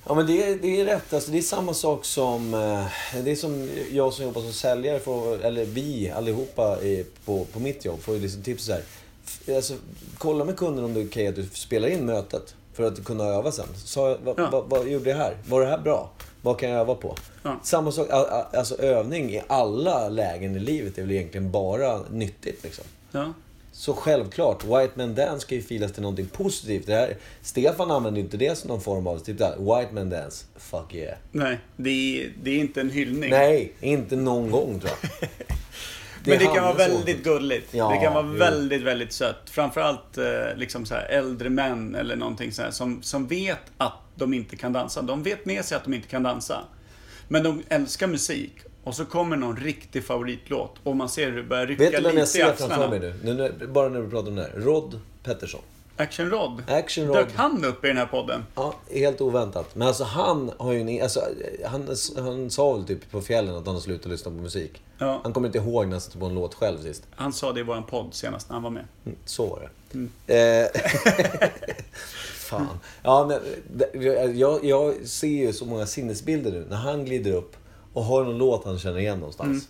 [0.08, 1.12] Ja men det, är- det är rätt.
[1.12, 2.54] Alltså, det är samma sak som...
[2.54, 2.86] eh,
[3.24, 6.78] Det är som jag som jobbar som säljare, får, eller vi allihopa
[7.24, 8.82] på, på mitt jobb får ju liksom tips så här.
[9.56, 9.74] Alltså,
[10.18, 12.54] kolla med kunden om det är okej att du spelar in mötet.
[12.74, 13.66] För att kunna öva sen.
[13.84, 14.48] Så, vad, Ja.
[14.52, 15.36] vad, vad gjorde jag här?
[15.48, 16.10] Var det här bra?
[16.42, 17.16] Vad kan jag öva på?
[17.42, 17.60] Ja.
[17.64, 22.84] Samma sak, alltså övning i alla lägen i livet är väl egentligen bara nyttigt liksom.
[23.12, 23.32] Ja.
[23.78, 26.86] Så självklart, White Man Dance ska ju filas till någonting positivt.
[26.86, 30.46] Det här, Stefan använder inte det som någon form av typ där, White Man Dance,
[30.56, 31.16] fuck yeah.
[31.32, 33.30] Nej, det är, det är inte en hyllning.
[33.30, 35.28] Nej, inte någon gång tror jag.
[36.24, 37.74] Men det kan vara väldigt gulligt.
[37.74, 38.38] Ja, det kan vara jo.
[38.38, 39.50] väldigt, väldigt sött.
[39.50, 40.24] Framförallt eh,
[40.56, 44.56] liksom så här, äldre män eller någonting så här, som, som vet att de inte
[44.56, 45.02] kan dansa.
[45.02, 46.64] De vet med sig att de inte kan dansa.
[47.28, 48.52] Men de älskar musik.
[48.86, 51.96] Och så kommer någon riktig favoritlåt och man ser hur det börjar rycka Vet du
[51.96, 52.90] vem jag lite i ser framför axlarna.
[52.90, 53.14] mig nu?
[53.24, 54.52] nu, nu bara när vi pratar om det här.
[54.60, 55.60] Rod Pettersson.
[55.96, 56.62] Action Rod.
[56.68, 57.16] Action Rod.
[57.16, 58.44] Dök han upp i den här podden?
[58.54, 59.74] Ja, helt oväntat.
[59.74, 61.20] Men alltså han har ju en, alltså,
[61.64, 64.82] han, han sa väl typ på fjällen att han har slutat lyssna på musik.
[64.98, 65.20] Ja.
[65.22, 67.02] Han kommer inte ihåg när han satte på en låt själv sist.
[67.14, 68.84] Han sa det i våran podd senast när han var med.
[69.06, 69.98] Mm, Så var det.
[69.98, 70.10] Mm.
[70.26, 70.68] Eh,
[72.34, 72.78] Fan.
[73.02, 73.40] Ja, men,
[74.38, 76.66] jag, jag ser ju så många sinnesbilder nu.
[76.70, 77.56] När han glider upp
[77.96, 79.48] och har någon låt han känner igen någonstans.
[79.48, 79.60] Mm.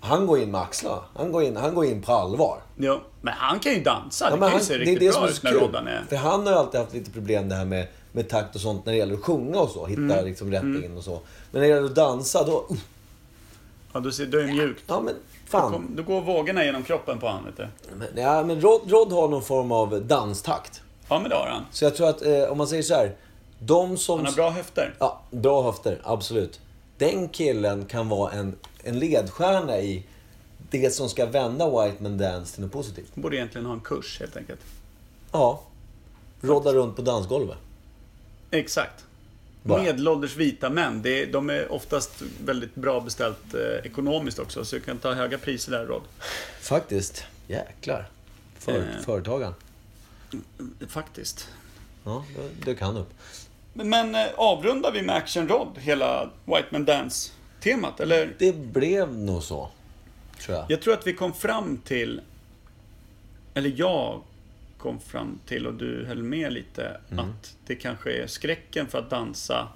[0.00, 1.02] Han går in med axlarna.
[1.16, 2.58] Han går in, han går in på allvar.
[2.76, 4.26] Ja, men han kan ju dansa.
[4.30, 5.52] Ja, det kan ju se det är riktigt det bra ut när.
[5.52, 6.04] Roddan är...
[6.08, 8.86] För han har ju alltid haft lite problem det här med, med takt och sånt
[8.86, 9.86] när det gäller att sjunga och så.
[9.86, 10.24] Hitta Mm.
[10.24, 11.10] liksom rätt in och så.
[11.10, 11.20] Men
[11.52, 12.66] när det gäller att dansa då...
[12.70, 12.76] Uh,
[13.92, 14.84] Ja, du ser, du är mjukt.
[14.86, 15.72] ja men Då, fan.
[15.72, 17.68] kom, då går vågorna genom kroppen på han, vet du.
[17.96, 20.82] Men, ja, men Rod, Rod har någon form av danstakt.
[21.08, 21.62] Ja, men det har han.
[21.70, 23.12] Så jag tror att eh, om man säger så här.
[23.58, 24.18] De som...
[24.18, 24.94] Han har bra höfter.
[24.98, 26.60] Ja, bra höfter, absolut.
[27.04, 30.02] Den killen kan vara en, en ledstjärna i
[30.70, 33.10] det som ska vända White Man Dance till något positivt.
[33.14, 34.60] Han borde egentligen ha en kurs, helt enkelt.
[35.32, 35.62] Ja.
[36.40, 37.58] Rodda runt på dansgolvet.
[38.50, 39.04] Exakt.
[39.62, 39.82] Bara.
[39.82, 41.02] Medelålders vita män.
[41.02, 44.64] Det är, de är oftast väldigt bra beställt eh, ekonomiskt också.
[44.64, 46.02] Så du kan ta höga priser där, Rod.
[46.60, 47.24] Faktiskt.
[47.46, 48.08] Jäklar.
[48.58, 49.04] För, Eh.
[49.04, 49.54] Företagaren.
[50.88, 51.48] Faktiskt.
[52.04, 53.10] Ja, det dök han upp.
[53.74, 58.00] Men, eh, avrundar vi med Action Rod hela White Man Dance-temat?
[58.00, 58.34] Eller?
[58.38, 59.70] Det blev nog så.
[60.40, 60.66] Tror jag.
[60.68, 62.20] Jag tror att vi kom fram till,
[63.54, 64.20] eller jag
[64.78, 67.24] kom fram till och du höll med lite, Mm.
[67.30, 69.68] att det kanske är skräcken för att dansa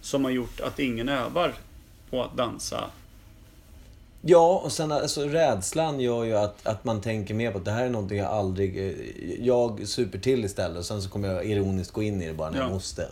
[0.00, 1.54] som har gjort att ingen övar
[2.10, 2.90] på att dansa.
[4.26, 7.70] Ja, och sen alltså rädslan gör ju att, att man tänker mer på att det
[7.70, 8.78] här är någonting jag aldrig...
[8.88, 8.94] eh,
[9.40, 12.50] Jag super till istället och sen så kommer jag ironiskt gå in i det bara
[12.50, 12.72] när jag Ja.
[12.74, 13.02] måste.
[13.02, 13.08] eh.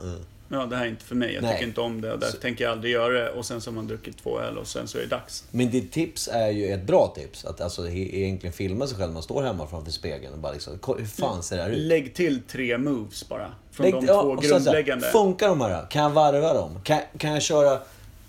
[0.48, 1.52] Ja, det här är inte för mig, jag Nej.
[1.52, 3.30] tycker inte om det och därför tänker jag aldrig göra det.
[3.30, 5.44] Och sen så har man druckit två öl och sen så är det dags.
[5.50, 7.44] Men ditt tips är ju ett bra tips.
[7.44, 10.98] Att alltså egentligen filma sig själv man står hemma framför spegeln och bara liksom, "Ko-
[10.98, 11.78] hur fan ser det här ut?
[11.78, 13.50] Lägg till tre moves bara.
[13.70, 15.06] Från Lägg- de ja, två sen så här, grundläggande.
[15.06, 15.86] Funkar de här?
[15.90, 16.78] Kan jag varva dem?
[16.84, 17.78] Kan, kan jag köra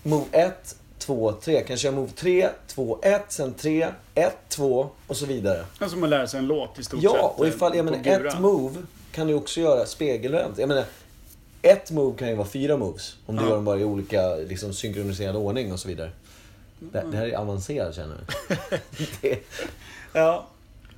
[0.02, 0.76] move 1,
[1.06, 1.60] 2, 3?
[1.60, 5.64] Kan jag köra move 3, 2, 1, sen 3, 1, 2 och så vidare?
[5.78, 7.40] Det är som att lära sig en låt i stort Ja, sett.
[7.40, 8.82] och ifall, jag på menar, ett move
[9.12, 10.58] kan du också göra spegelvänt.
[10.58, 10.84] Jag menar,
[11.62, 13.16] ett move kan ju vara fyra moves.
[13.26, 13.48] Om du Ja.
[13.48, 16.10] gör dem bara i olika liksom, synkroniserad ordning och så vidare.
[16.78, 18.16] Det, det här är avancerat känner
[19.20, 19.38] det,
[20.12, 20.46] Ja,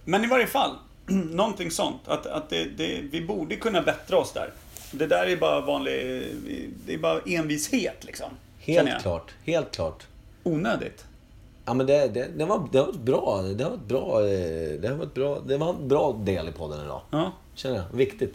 [0.04, 0.70] men i varje fall.
[1.06, 2.00] Någonting sånt.
[2.06, 4.52] Att, att det, det, vi borde kunna bättra oss där.
[4.92, 6.26] Det där är bara vanlig...
[6.86, 8.30] Det är bara envishet liksom.
[8.66, 10.06] Helt klart, helt klart.
[10.42, 11.04] Onödigt.
[11.64, 14.94] Ja men det, det, det, var, det var bra, det var ett bra, eh, det
[14.98, 17.00] var ett bra, det var en bra del i podden idag.
[17.10, 17.32] Ja.
[17.54, 18.34] Känner jag, viktigt.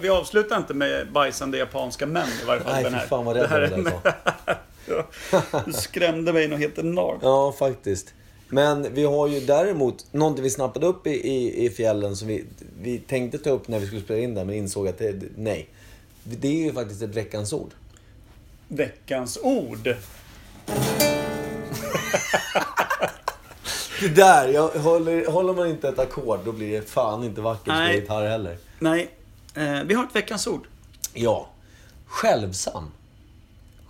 [0.00, 2.72] Vi- avslutar inte med bajsande japanska män i varje fall.
[2.72, 3.06] Nej den här.
[3.06, 4.00] fan vad Det rädd jag är därifrån.
[5.66, 7.20] Du skrämde mig något helt enormt.
[7.22, 8.14] Ja, faktiskt.
[8.48, 12.44] Men vi har ju däremot någonting vi snappade upp i, i, i fjällen som vi,
[12.82, 15.68] vi tänkte ta upp när vi skulle spela in det, men insåg att det, nej.
[16.24, 17.70] Det är ju faktiskt ett veckans ord.
[18.68, 19.96] Veckans ord.
[24.00, 27.66] Det där, jag håller, håller man inte ett ackord då blir det fan inte vackert
[27.66, 27.96] Nej.
[27.96, 28.58] på gitarr heller.
[28.78, 29.10] Nej,
[29.54, 30.66] eh, vi har ett veckans ord.
[31.12, 31.48] Ja.
[32.06, 32.90] Självsam.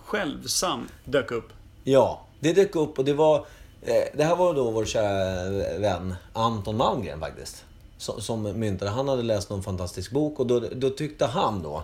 [0.05, 1.53] Självsam dök upp.
[1.85, 3.37] Ja, det dök upp och det var...
[3.83, 7.65] Eh, det här var då vår kära vän Anton Malmgren faktiskt.
[7.99, 8.91] Som, som myntade.
[8.91, 11.83] Han hade läst någon fantastisk bok och då, då tyckte han då...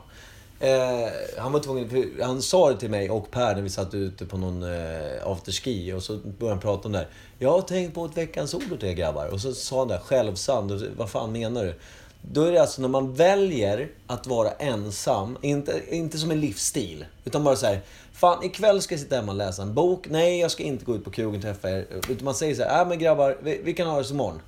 [0.60, 1.08] Eh,
[1.38, 2.12] han var tvungen...
[2.22, 5.92] Han sa det till mig och Per när vi satt ute på någon eh, afterski
[5.92, 7.08] och så började han prata om det här.
[7.38, 9.26] Jag har tänkt på ett veckans ord åt er grabbar.
[9.26, 10.72] Och så sa han det självsand.
[10.72, 11.74] Och Vad fan menar du?
[12.22, 17.04] Då är det alltså när man väljer att vara ensam, inte, inte som en livsstil,
[17.24, 17.80] utan bara så här.
[18.12, 20.06] Fan, ikväll ska jag sitta hemma och läsa en bok.
[20.08, 21.86] Nej, jag ska inte gå ut på krogen och träffa er.
[22.08, 24.40] Utan man säger så här, äh, men grabbar, vi, vi kan ha det som imorgon.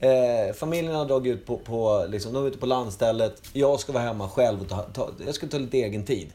[0.00, 3.42] Eh, familjen har dragit ut på, på liksom, de är ute på landstället.
[3.52, 6.32] Jag ska vara hemma själv och ta, ta, jag ska ta lite egen tid.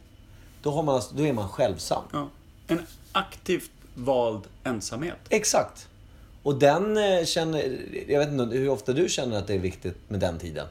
[0.61, 2.03] Då, har man, då är man självsam.
[2.13, 2.29] Ja.
[2.67, 5.17] En aktivt vald ensamhet.
[5.29, 5.87] Exakt.
[6.43, 9.97] Och den eh, känner, jag vet inte hur ofta du känner att det är viktigt
[10.07, 10.67] med den tiden.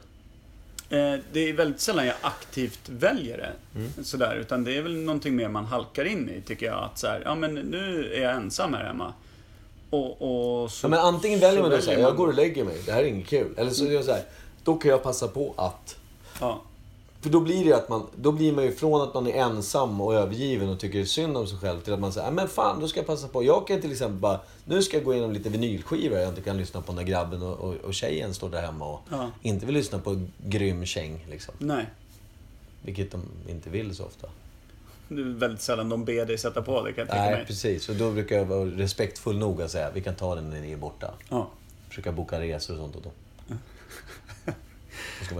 [0.89, 3.79] Eh, Det är väldigt sällan jag aktivt väljer det.
[3.79, 4.03] Mm.
[4.03, 6.83] Sådär, utan det är väl någonting mer man halkar in i, tycker jag.
[6.83, 9.13] Att så här, ja men nu är jag ensam här hemma.
[9.93, 12.63] Och, och så, Ja, men antingen väljer man då så såhär, jag går och lägger
[12.63, 13.53] mig, det här är inget kul.
[13.57, 14.23] Eller så gör jag såhär,
[14.63, 15.95] då kan jag passa på att.
[16.39, 16.61] Ja,
[17.21, 20.01] För då blir det att man, då blir man ju från att man är ensam
[20.01, 22.87] och övergiven och tycker synd om sig själv till att man säger, men fan då
[22.87, 23.43] ska jag passa på.
[23.43, 26.57] Jag kan till exempel bara, nu ska jag gå igenom lite vinylskivor jag inte kan
[26.57, 29.29] lyssna på när grabben och, och, och tjejen står där hemma och Ja.
[29.41, 31.53] inte vill lyssna på grym käng liksom.
[31.57, 31.85] nej.
[32.85, 34.27] Vilket de inte vill så ofta.
[35.15, 37.45] Det är väldigt sällan de ber dig sätta på det, kan jag Nej, mig.
[37.45, 37.89] precis.
[37.89, 40.71] Och då brukar jag vara respektfull nog att säga, vi kan ta den när ni
[40.71, 41.13] är borta.
[41.29, 41.49] Ja.
[41.89, 43.11] Försöka boka resor och sånt åt dem.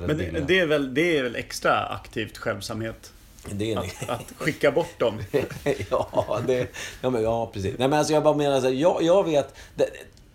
[0.07, 0.17] Men
[0.47, 3.13] det, är väl, det är väl extra aktivt självsamhet?
[3.51, 3.91] det är ni.
[4.07, 5.19] Att, att skicka bort dem.
[5.89, 6.67] ja, det,
[7.01, 7.75] ja, men, ja, precis.
[7.77, 9.55] Nej, men alltså, jag bara menar så här, jag, jag vet...
[9.75, 9.89] Det,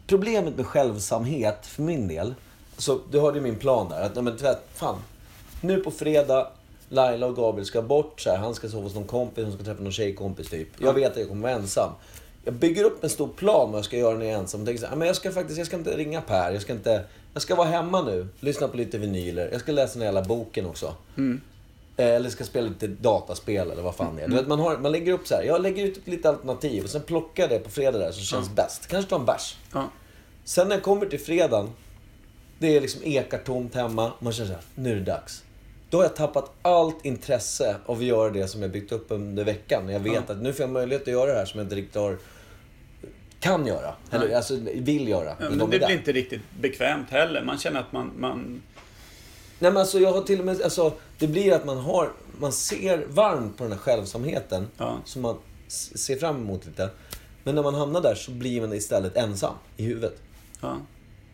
[0.07, 2.35] problemet med självsamhet för min del,
[2.77, 4.03] så du hörde ju min plan där.
[4.03, 4.39] Att, nej, men,
[4.75, 5.03] fan,
[5.61, 6.49] nu på fredag,
[6.89, 8.21] Laila och Gabriel ska bort.
[8.21, 10.69] Så här, han ska sova hos någon kompis, hon ska träffa någon tjejkompis typ.
[10.79, 11.93] Jag vet att jag kommer vara ensam.
[12.45, 14.61] Jag bygger upp en stor plan vad jag ska göra när jag är ensam.
[14.61, 16.53] Och tänker så här, "Ja, men jag ska faktiskt, jag ska inte ringa Per.
[16.53, 17.05] Jag ska inte...
[17.33, 19.49] Jag ska vara hemma nu, lyssna på lite vinyler.
[19.53, 20.95] Jag ska läsa den här jävla boken också.
[21.97, 24.29] Eh, Eller ska spela lite dataspel eller vad fan det är.
[24.29, 25.43] Du vet, man, har, man lägger upp så här.
[25.43, 28.51] Jag lägger ut lite alternativ och sen plockar jag det på fredag där som känns
[28.51, 28.87] bäst.
[28.87, 29.57] Kanske ta en bärs.
[29.73, 29.89] Ja.
[30.45, 31.71] Sen när jag kommer till fredagen.
[32.59, 34.13] Det är liksom ekar tomt hemma.
[34.19, 35.43] Man känner såhär, nu är det dags.
[35.91, 39.45] Då har jag tappat allt intresse av att göra det som jag byggt upp under
[39.45, 39.89] veckan.
[39.89, 40.35] Jag vet Ja.
[40.35, 42.19] att nu får jag möjlighet att göra det här som jag inte riktigt har...
[43.41, 43.95] Kan göra.
[44.11, 45.29] Eller alltså vill göra.
[45.29, 47.43] Ja, Men men de det blir inte riktigt bekvämt heller.
[47.45, 48.13] Man känner att man...
[48.19, 48.63] man
[49.59, 52.53] Nej men alltså jag har till och med, alltså det blir att man har, man
[52.53, 54.67] ser varmt på den här självsamheten.
[54.77, 54.99] Ja.
[55.05, 55.37] Som man
[55.69, 56.91] ser fram emot lite.
[57.45, 60.23] Men när man hamnar där så blir man istället ensam i huvudet.
[60.61, 60.77] Ja.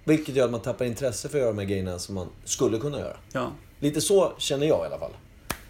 [0.05, 2.79] Vilket gör att man tappar intresse för att göra de här grejerna som man skulle
[2.79, 3.17] kunna göra.
[3.33, 3.53] Ja.
[3.85, 5.12] Lite så känner jag i alla fall.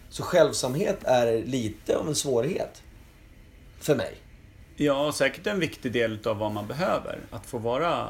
[0.08, 2.82] Så självsamhet är lite av en svårighet.
[3.80, 4.14] För mig.
[4.76, 7.18] Ja, säkert en viktig del av vad man behöver.
[7.30, 8.08] Att få vara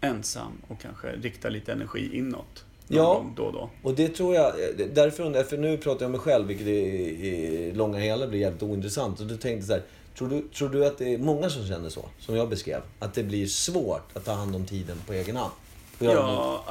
[0.00, 2.64] ensam och kanske rikta lite energi inåt.
[2.88, 3.24] Ja.
[3.36, 3.70] Då och då.
[3.82, 4.52] Och det tror jag,
[4.94, 8.26] därför undrar jag, för nu pratar jag om mig själv, vilket i, i långa hela
[8.26, 9.20] blir jävligt ointressant.
[9.20, 9.82] Och du tänkte så här,
[10.18, 12.04] tror du, tror du att det är många som känner så?
[12.18, 12.80] Som jag beskrev?
[12.98, 15.52] Att det blir svårt att ta hand om tiden på egen hand?
[15.98, 16.64] Ja,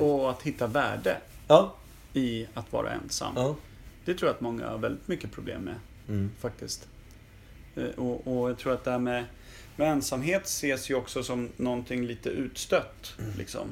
[0.00, 1.16] och att hitta värde
[1.48, 1.74] ja.
[2.14, 3.32] I att vara ensam.
[3.36, 3.56] ja.
[4.04, 5.74] Det tror jag att många har väldigt mycket problem med.
[6.08, 6.30] Mm.
[6.40, 6.88] Faktiskt.
[7.76, 9.24] Eh, Och, och jag tror att det här med,
[9.76, 13.14] med ensamhet ses ju också som någonting lite utstött.
[13.38, 13.68] Liksom.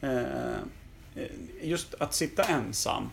[0.00, 0.20] Eh,
[1.14, 1.30] eh,
[1.62, 3.10] Just att sitta ensam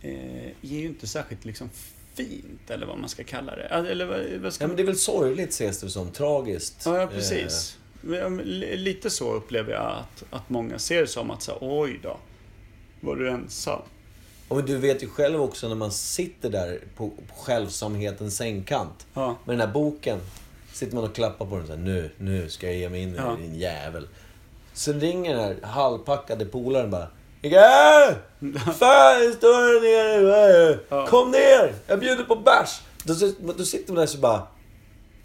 [0.00, 1.70] eh, är ju inte särskilt liksom
[2.14, 3.62] fint, eller vad man ska kalla det.
[3.64, 6.82] Eller vad, ska ja, men det är väl sorgligt ses det som, tragiskt.
[6.86, 7.78] Ja, ja Eh, precis.
[8.02, 12.00] Li- Lite så upplever jag att, att många ser det som att så, här, oj
[12.02, 12.16] då,
[13.00, 13.80] var du ensam?
[14.48, 19.06] Och du vet ju själv också när man sitter där på, på självsamhetens sängkant.
[19.14, 20.18] Ja, Med den här boken.
[20.72, 23.14] Sitter man och klappar på den så här, nu, nu ska jag ge mig in
[23.14, 23.36] i Ja.
[23.40, 24.08] din jävel.
[24.72, 27.08] Så ringer den här halvpackade polaren bara.
[27.42, 27.54] Micke!
[28.64, 30.78] Fan, står nere.
[30.88, 31.06] Ja.
[31.06, 31.74] Kom ner!
[31.86, 32.80] Jag bjuder på bärs.
[33.04, 33.14] Då,
[33.56, 34.46] då sitter man där så bara...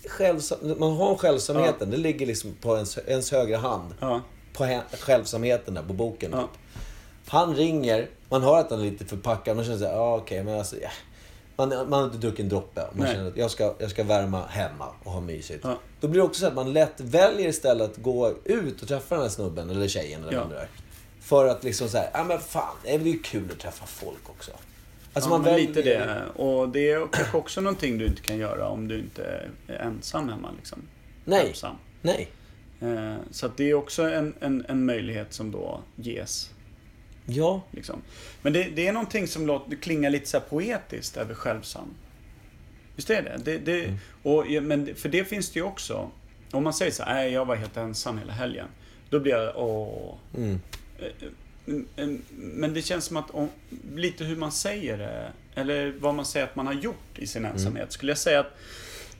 [0.08, 1.91] Självsam, man har självsamheten.
[1.91, 3.93] Det ligger liksom på ens, ens högra hand.
[4.54, 6.32] På hä- självsamheten där på boken.
[6.32, 6.41] Typ.
[7.28, 10.58] Han ringer, man hör att han är lite förpackad, man känner såhär, ja okej men
[10.58, 10.89] alltså, ja.
[11.56, 12.82] man, man har inte druckit en droppe.
[12.82, 13.16] Man Nej.
[13.16, 15.60] känner att jag ska, jag ska värma hemma och ha mysigt.
[15.64, 15.78] Ja.
[15.99, 19.16] Då blir det också så att man lätt väljer istället att gå ut och träffa
[19.16, 20.39] den här snubben eller tjejen eller Ja.
[20.39, 20.68] vem det är.
[21.22, 24.51] För att liksom såhär, ja men fan, det är ju kul att träffa folk också.
[25.14, 25.68] Alltså ja, man väljer...
[25.68, 26.26] lite det.
[26.36, 29.24] Och det är kanske också någonting du inte kan göra om du inte
[29.68, 30.51] är ensam hemma.
[30.57, 30.80] Liksom.
[31.26, 31.76] Nej, Ensam.
[32.01, 32.28] nej.
[32.82, 36.49] Eh, Så det är också en, en, en möjlighet som då ges.
[37.26, 38.01] Ja, Liksom.
[38.41, 41.88] Men det, det är någonting som låter, klingar lite så poetiskt över självsam.
[42.95, 43.38] Visst är det?
[43.43, 43.97] det, det Mm.
[44.24, 46.11] och, men för det finns det ju också.
[46.51, 48.68] Om man säger så här, jag var helt ensam hela helgen.
[49.09, 50.16] Då blir jag, åh.
[50.38, 50.59] mm.
[51.68, 53.49] Mm, mm, Men det känns som att om,
[53.95, 57.45] lite hur man säger det, eller vad man säger att man har gjort i sin
[57.45, 57.91] ensamhet.
[57.91, 58.57] Skulle jag säga att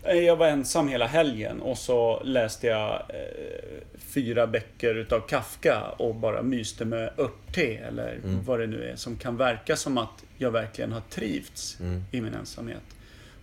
[0.04, 5.84] eh, jag var ensam hela helgen och så läste jag eh, fyra böcker utav Kafka
[5.98, 10.24] och bara myste med örtte eller vad det nu är som kan verka som att
[10.38, 11.78] jag verkligen har trivts
[12.12, 12.84] i min ensamhet.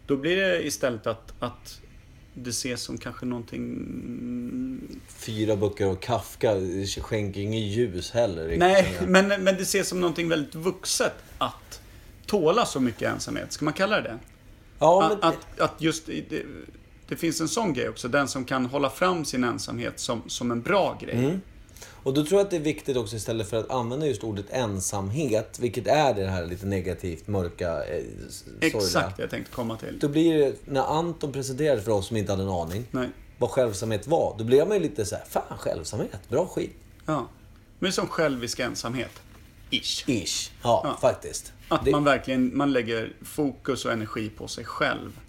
[0.06, 1.80] Då blir det istället att, att
[2.34, 6.54] det ses som kanske någonting Fyra böcker och Kafka
[7.00, 8.42] skänker inget ljus heller.
[8.44, 8.58] riktigt.
[8.58, 11.80] Nej, men, men det ses som någonting väldigt vuxet att
[12.26, 13.52] tåla så mycket ensamhet.
[13.52, 14.18] Ska man kalla det det?
[14.78, 15.30] Ja, men...
[15.30, 16.42] att, att just det,
[17.08, 18.08] det finns en sån grej också.
[18.08, 21.14] Den som kan hålla fram sin ensamhet som, som en bra grej.
[21.14, 21.40] Mm.
[22.02, 24.46] Och då tror jag att det är viktigt också istället för att använda just ordet
[24.50, 28.04] ensamhet, vilket är det här lite negativt, mörka, eh.
[28.60, 29.98] Exakt det jag tänkte komma till.
[30.00, 33.08] Då blir det, när Anton presenterade för oss som inte hade en aning, Nej.
[33.38, 36.72] vad självsamhet var, då blev man ju lite så här, fan självsamhet, bra skit.
[37.06, 37.28] Ja.
[37.78, 39.10] Men som självisk ensamhet.
[39.70, 40.08] Ish.
[40.08, 40.50] Ish.
[40.62, 40.98] Ja, Ja.
[41.00, 41.52] faktiskt.
[41.68, 45.20] Att Det- man verkligen man lägger fokus och energi på sig själv.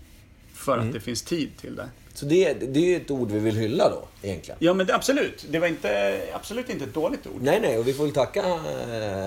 [0.62, 0.88] För Mm.
[0.88, 1.90] att det finns tid till det.
[2.14, 4.58] Så det, det är ju ett ord vi vill hylla då, egentligen.
[4.62, 5.46] Ja men det, absolut.
[5.50, 7.42] Det var inte, absolut inte ett dåligt ord.
[7.42, 8.56] Nej, nej, och vi får väl tacka eh,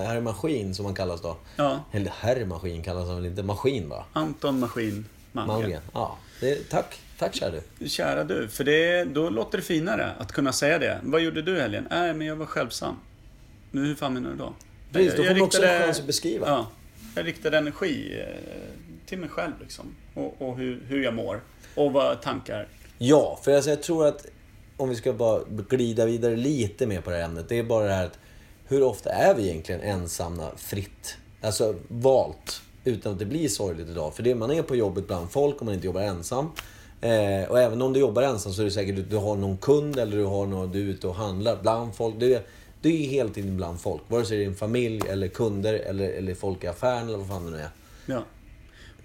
[0.07, 1.37] herr Maskin, som han kallas då.
[1.55, 1.83] Ja.
[1.91, 4.05] Eller herr Maskin kallas han väl inte, Maskin va?
[4.13, 5.81] Anton Maskin Malmgren.
[5.93, 6.99] Ja, det, tack.
[7.19, 7.89] Tack kära du.
[7.89, 10.99] Kära du, för det, då låter det finare att kunna säga det.
[11.03, 11.87] Vad gjorde du helgen?
[11.91, 12.95] Nej, men jag var självsam.
[13.71, 14.53] Men hur fan menar du då?
[14.91, 16.47] Precis, då får man också en chans att beskriva.
[16.47, 16.67] Ja,
[17.15, 19.95] jag riktade energi eh, till mig själv liksom.
[20.13, 21.41] Och, och hur, hur jag mår.
[21.75, 22.67] Och vad tankar.
[22.97, 24.25] Ja, för alltså jag tror att
[24.77, 27.49] om vi ska bara glida vidare lite mer på det här ämnet.
[27.49, 28.19] Det är bara det här att
[28.67, 31.17] hur ofta är vi egentligen ensamma fritt?
[31.41, 32.61] Alltså valt.
[32.83, 34.15] Utan att det blir sorgligt idag.
[34.15, 36.51] För det, man är på jobbet bland folk om man inte jobbar ensam.
[37.01, 39.57] Eh, och även om du jobbar ensam så är det säkert att du har någon
[39.57, 42.19] kund eller du, har någon, du är ute och handlar bland folk.
[42.19, 42.41] Du är,
[42.81, 44.01] du är hela tiden bland folk.
[44.07, 47.27] Vare sig det är din familj eller kunder eller, eller folk i affären eller vad
[47.27, 47.69] fan det nu är.
[48.05, 48.23] Ja.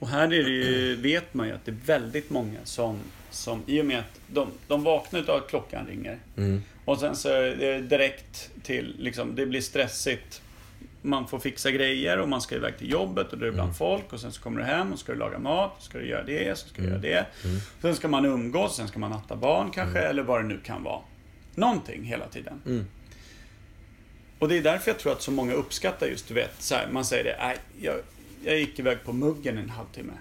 [0.00, 2.98] Och här är det ju, vet man ju att det är väldigt många som,
[3.30, 6.18] som i och med att de, de vaknar utav att klockan ringer.
[6.36, 6.62] Mm.
[6.84, 10.42] Och sen så är det direkt till, liksom, det blir stressigt.
[11.02, 13.76] Man får fixa grejer och man ska iväg till jobbet och då är det bland
[13.76, 16.24] folk och sen så kommer du hem och ska du laga mat, ska du göra
[16.24, 17.26] det, så ska du göra det.
[17.80, 20.82] Sen ska man umgås, sen ska man natta barn kanske, eller vad det nu kan
[20.82, 21.00] vara.
[21.54, 22.62] Någonting hela tiden.
[22.66, 22.86] Mm.
[24.38, 26.88] Och det är därför jag tror att så många uppskattar just, du vet, så här,
[26.92, 27.94] man säger det, jag,
[28.44, 30.12] jag gick iväg på muggen en halvtimme.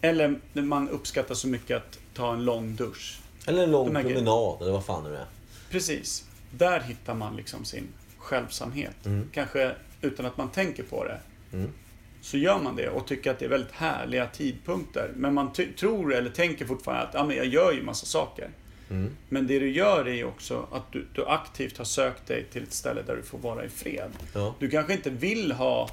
[0.00, 3.18] Eller man uppskattar så mycket att ta en lång dusch.
[3.46, 5.26] Eller en lång promenad, eller vad fan det är.
[5.70, 6.24] Precis.
[6.50, 8.96] Där hittar man liksom sin självsamhet.
[9.32, 11.20] Kanske utan att man tänker på det.
[11.52, 11.72] Mm.
[12.20, 15.12] Så gör man det och tycker att det är väldigt härliga tidpunkter.
[15.16, 18.50] Men man tror eller tänker fortfarande att ja, men jag gör ju massa saker.
[18.90, 19.16] Mm.
[19.28, 22.62] Men det du gör är ju också att du, du aktivt har sökt dig till
[22.62, 24.10] ett ställe där du får vara i fred.
[24.34, 24.54] Ja.
[24.58, 25.90] Du kanske inte vill ha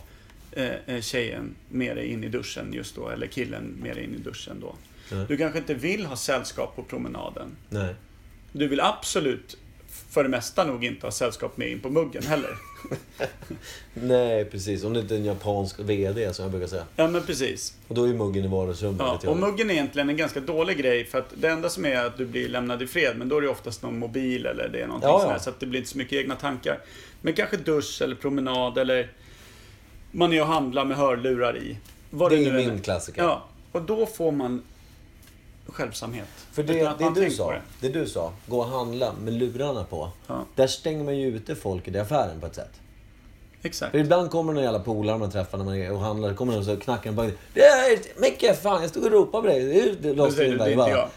[0.52, 4.16] eh, eh, tjejen med dig in i duschen just då, eller killen med dig in
[4.16, 4.76] i duschen då.
[5.12, 5.26] Nej.
[5.28, 7.56] Du kanske inte vill ha sällskap på promenaden.
[7.70, 7.96] Nej.
[8.52, 9.58] Du vill absolut,
[10.10, 12.50] för det mesta nog inte ha sällskap med in på muggen heller.
[13.94, 14.84] Nej, precis.
[14.84, 16.84] Om det inte är en japansk VD som jag brukar säga.
[16.96, 17.74] Ja, men precis.
[17.88, 19.02] Och då är muggen i vardagsrummet.
[19.24, 22.06] Ja, och muggen är egentligen en ganska dålig grej för att det enda som är
[22.06, 24.82] att du blir lämnad i fred, men då är det oftast någon mobil eller det
[24.82, 25.32] är någonting Ja, sånt ja.
[25.32, 26.80] här, så att det blir inte så mycket egna tankar.
[27.22, 29.12] Men kanske dusch eller promenad eller
[30.12, 31.78] man är och handlar med hörlurar i.
[32.10, 33.24] Vad Det är nu min klassiker.
[33.24, 34.64] Ja, och då får man
[35.66, 36.28] självsamhet.
[36.52, 37.62] För det, det, du sa, det.
[37.88, 40.10] det du sa, gå och handla med lurarna på.
[40.28, 40.46] Ja.
[40.56, 42.72] Där stänger man ju ute folk i affären på ett sätt.
[43.62, 43.92] Exakt.
[43.92, 46.34] För ibland kommer några jävla polare man träffar när man är och handlar.
[46.34, 49.96] Kommer någon och knackar på Det är Micke, fan jag stod och ropade på dig.
[50.02, 51.10] Det Då låste in du, det är Bara, jag.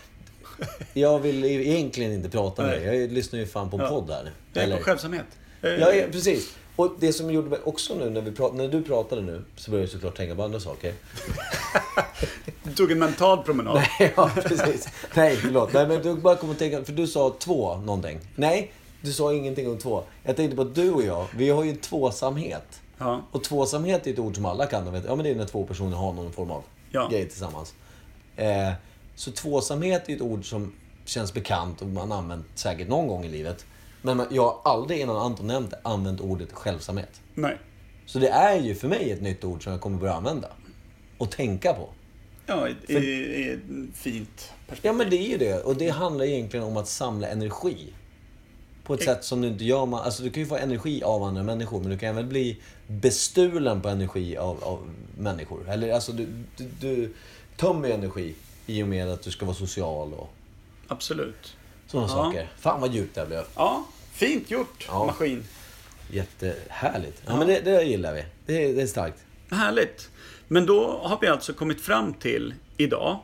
[0.93, 2.87] Jag vill egentligen inte prata med Nej.
[2.87, 3.01] dig.
[3.01, 3.89] Jag lyssnar ju fan på en Ja.
[3.89, 4.31] podd här.
[4.53, 5.27] Jag är på självsamhet.
[5.61, 6.55] Ja, ja, precis.
[6.77, 9.71] Och det som gjorde mig också nu när, vi prat, när du pratade nu, så
[9.71, 10.95] började jag såklart tänka på andra saker.
[12.63, 13.75] Du tog en mental promenad.
[14.01, 14.89] Nej, ja, precis.
[15.15, 15.73] Nej, förlåt.
[15.73, 18.21] Nej, men du bara kom att tänka, för du sa två någonting.
[18.37, 20.03] Nej, du sa ingenting om två.
[20.23, 22.81] Jag tänkte på att du och jag, vi har ju tvåsamhet.
[22.99, 23.23] Ja.
[23.31, 24.93] Och tvåsamhet är ett ord som alla kan.
[24.93, 25.05] Vet.
[25.05, 27.09] Ja, men det är när två personer har någon form av Ja.
[27.11, 27.75] grej tillsammans.
[28.37, 28.73] Eh,
[29.15, 30.73] så tvåsamhet är ett ord som
[31.05, 33.67] känns bekant och man har använt säkert någon gång i livet.
[34.03, 37.21] Men jag har aldrig innan Anton nämnt använt ordet självsamhet.
[37.35, 37.59] Nej.
[38.07, 40.49] Så det är ju för mig ett nytt ord som jag kommer börja använda.
[41.19, 41.89] Och tänka på.
[42.47, 42.97] Ja, i, i,
[43.45, 43.61] i ett
[43.95, 44.81] fint perspektiv.
[44.83, 45.63] Ja men det är ju det.
[45.63, 47.93] Och det handlar egentligen om att samla energi.
[48.85, 49.87] På ett Ex- sätt som du inte gör.
[49.87, 51.81] Man, alltså du kan ju få energi av andra människor.
[51.81, 55.69] Men du kan även bli bestulen på energi av, av människor.
[55.69, 56.27] Eller alltså du,
[56.57, 57.15] du, du
[57.57, 58.35] tömmer energi
[58.67, 60.31] i och med att du ska vara social och
[60.89, 61.57] Absolut.
[61.91, 62.15] Sådana Ja.
[62.25, 62.49] saker.
[62.59, 63.45] Fan vad djupt det här blev.
[63.57, 65.07] Ja, fint gjort, Ja.
[65.07, 65.45] maskin.
[66.11, 67.23] Jättehärligt.
[67.27, 67.39] Ja, Ja.
[67.39, 68.25] men det, det gillar vi.
[68.47, 69.25] Det, är- det är starkt.
[69.51, 70.11] Härligt.
[70.49, 73.19] Men då har vi alltså kommit fram till idag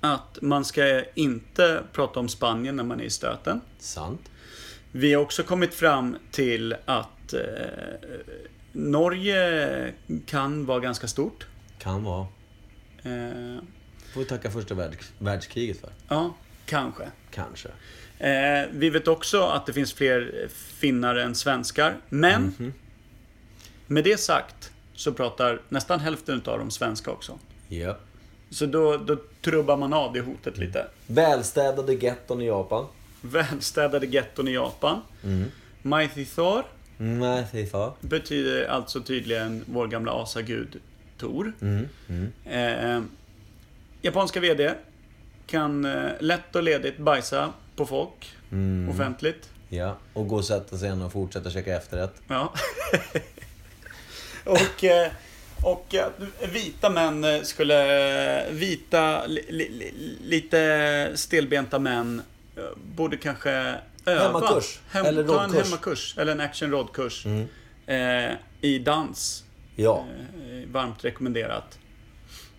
[0.00, 3.60] att man ska inte prata om Spanien när man är i stöten.
[3.78, 4.20] Sant.
[4.92, 7.40] Vi har också kommit fram till att eh,
[8.72, 9.92] Norge
[10.26, 11.46] kan vara ganska stort.
[11.78, 12.26] Kan vara.
[13.02, 13.58] Eh,
[14.14, 15.90] Får vi tacka första värld, världskriget för.
[16.08, 16.34] ja,
[16.66, 17.10] kanske.
[17.30, 17.68] Kanske.
[18.18, 21.96] Eh, vi vet också att det finns fler finnar än svenskar.
[22.08, 22.72] Men Mhm.
[23.86, 27.38] med det sagt så pratar nästan hälften av dem svenska också.
[27.68, 27.96] Ja.
[28.50, 30.86] Så då, då trubbar man av det hotet lite.
[31.06, 32.86] Välstädade getton i Japan.
[33.20, 35.00] Välstädade getton i Japan.
[35.24, 35.44] Mm.
[35.82, 36.64] Maithithor
[37.70, 37.92] fan.
[38.00, 40.80] betyder alltså tydligen vår gamla asagud
[41.18, 41.52] Tor.
[41.60, 41.88] Mm.
[42.08, 42.32] Mm.
[42.44, 43.02] Eh,
[44.02, 44.74] japanska VD
[45.46, 48.88] kan eh, lätt och ledigt bajsa på folk Mm.
[48.88, 49.48] offentligt.
[49.68, 52.14] Ja, och gå och sätta sig igen och fortsätta käka efterrätt.
[52.28, 52.52] Ja.
[54.44, 55.10] och, eh,
[55.62, 58.50] och att vita män eh, skulle...
[58.50, 62.22] Vita, li, li, li, lite stelbenta män
[62.56, 62.62] eh,
[62.96, 63.50] borde kanske
[64.06, 64.22] öva.
[64.22, 64.80] Hemmakurs.
[64.90, 66.18] Hem, Eller ta en hemmakurs.
[66.18, 67.26] Eller en action roddkurs.
[67.26, 67.48] Mm.
[67.86, 69.44] Eh, I dans.
[69.76, 70.04] Ja.
[70.50, 71.78] Eh, varmt rekommenderat.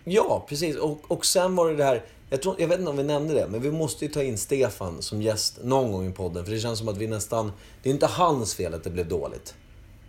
[0.04, 0.76] ja, precis.
[0.76, 2.02] Och, och sen var det det här...
[2.30, 4.38] Jag, tror, jag vet inte om vi nämnde det, men vi måste ju ta in
[4.38, 6.44] Stefan som gäst någon gång i podden.
[6.44, 7.52] För det känns som att vi nästan...
[7.82, 9.54] Det är inte hans fel att det blev dåligt.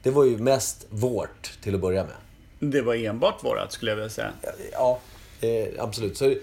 [0.03, 2.15] Det var ju mest vårt till att börja med.
[2.71, 4.31] Det var enbart vårat skulle jag vilja säga.
[4.71, 4.99] Ja,
[5.41, 6.17] eh, absolut.
[6.17, 6.35] Så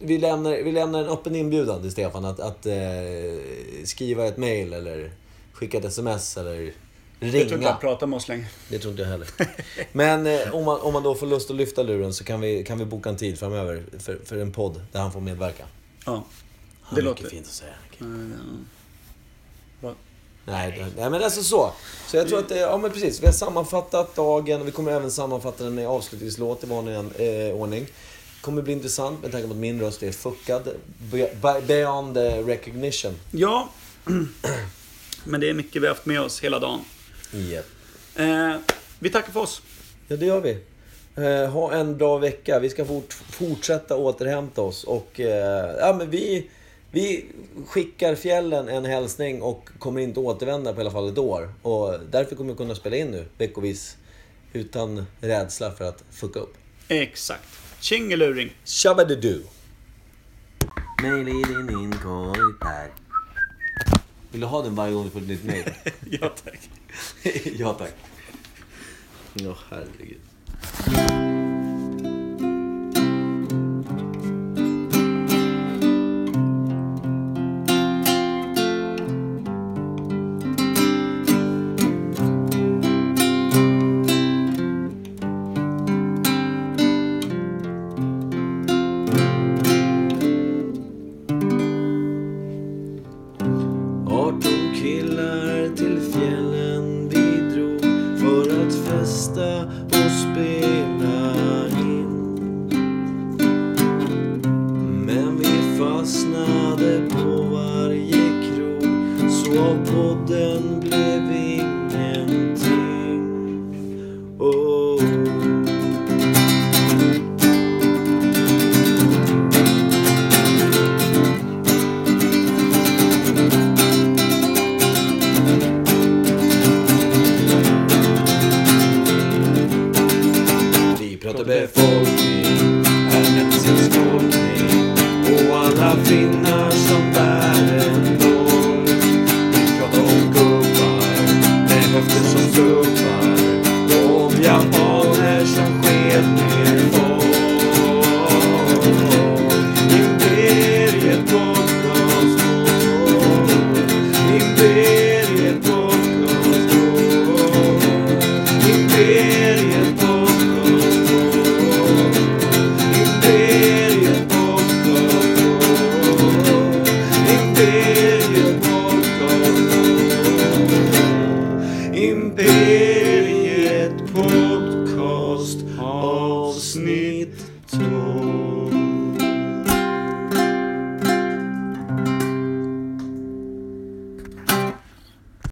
[0.00, 2.74] vi lämnar, vi lämnar en öppen inbjudan till Stefan att, att eh,
[3.84, 5.10] skriva ett mail eller
[5.52, 6.72] skicka ett sms eller
[7.20, 7.70] Jag tror inte ringa.
[7.70, 8.46] han pratar med oss längre.
[8.68, 9.28] Det tror inte jag heller.
[9.92, 12.64] Men eh, om, man, om man då får lust att lyfta luren så kan vi,
[12.64, 15.64] kan vi boka en tid framöver för, för en podd där han får medverka.
[16.06, 16.12] Ja.
[16.82, 17.72] Han Det har låter- fint att säga.
[20.44, 21.72] Nej, det- nej, men alltså så.
[22.06, 23.22] Så jag tror att, det- ja men precis.
[23.22, 24.64] Vi har sammanfattat dagen.
[24.64, 27.84] Vi kommer även sammanfatta den med avslutningslåt i vanlig eh, ordning.
[27.84, 30.68] Det kommer bli intressant med tanke på att min röst är fuckad.
[31.12, 33.14] Be- be- Beyond eh, recognition.
[33.30, 33.68] Ja,
[35.24, 36.80] men det är mycket vi har haft med oss hela dagen.
[37.34, 37.66] Yep.
[38.16, 38.56] Eh,
[38.98, 39.62] vi tackar för oss.
[40.08, 40.58] Ja, det gör vi.
[41.16, 42.58] Eh, ha en bra vecka.
[42.58, 44.84] Vi ska fort, fortsätta återhämta oss.
[44.84, 46.50] Och eh, ja, men vi,
[46.90, 47.24] Vi
[47.66, 51.52] skickar fjällen en hälsning och kommer inte återvända på i alla fall ett år.
[51.62, 53.96] Och därför kommer vi kunna spela in nu veckovis
[54.52, 56.54] utan rädsla för att fucka upp.
[56.88, 57.48] Exakt.
[57.80, 58.56] Tjingeluring.
[58.64, 59.42] Shabba-du-du.
[61.02, 62.90] Mail i din inkorg Per.
[64.30, 65.64] Vill du ha den varje gång du får ett nytt mail?
[66.20, 66.70] Ja, tack.
[67.60, 67.94] ja tack.
[69.44, 70.27] Åh herregud.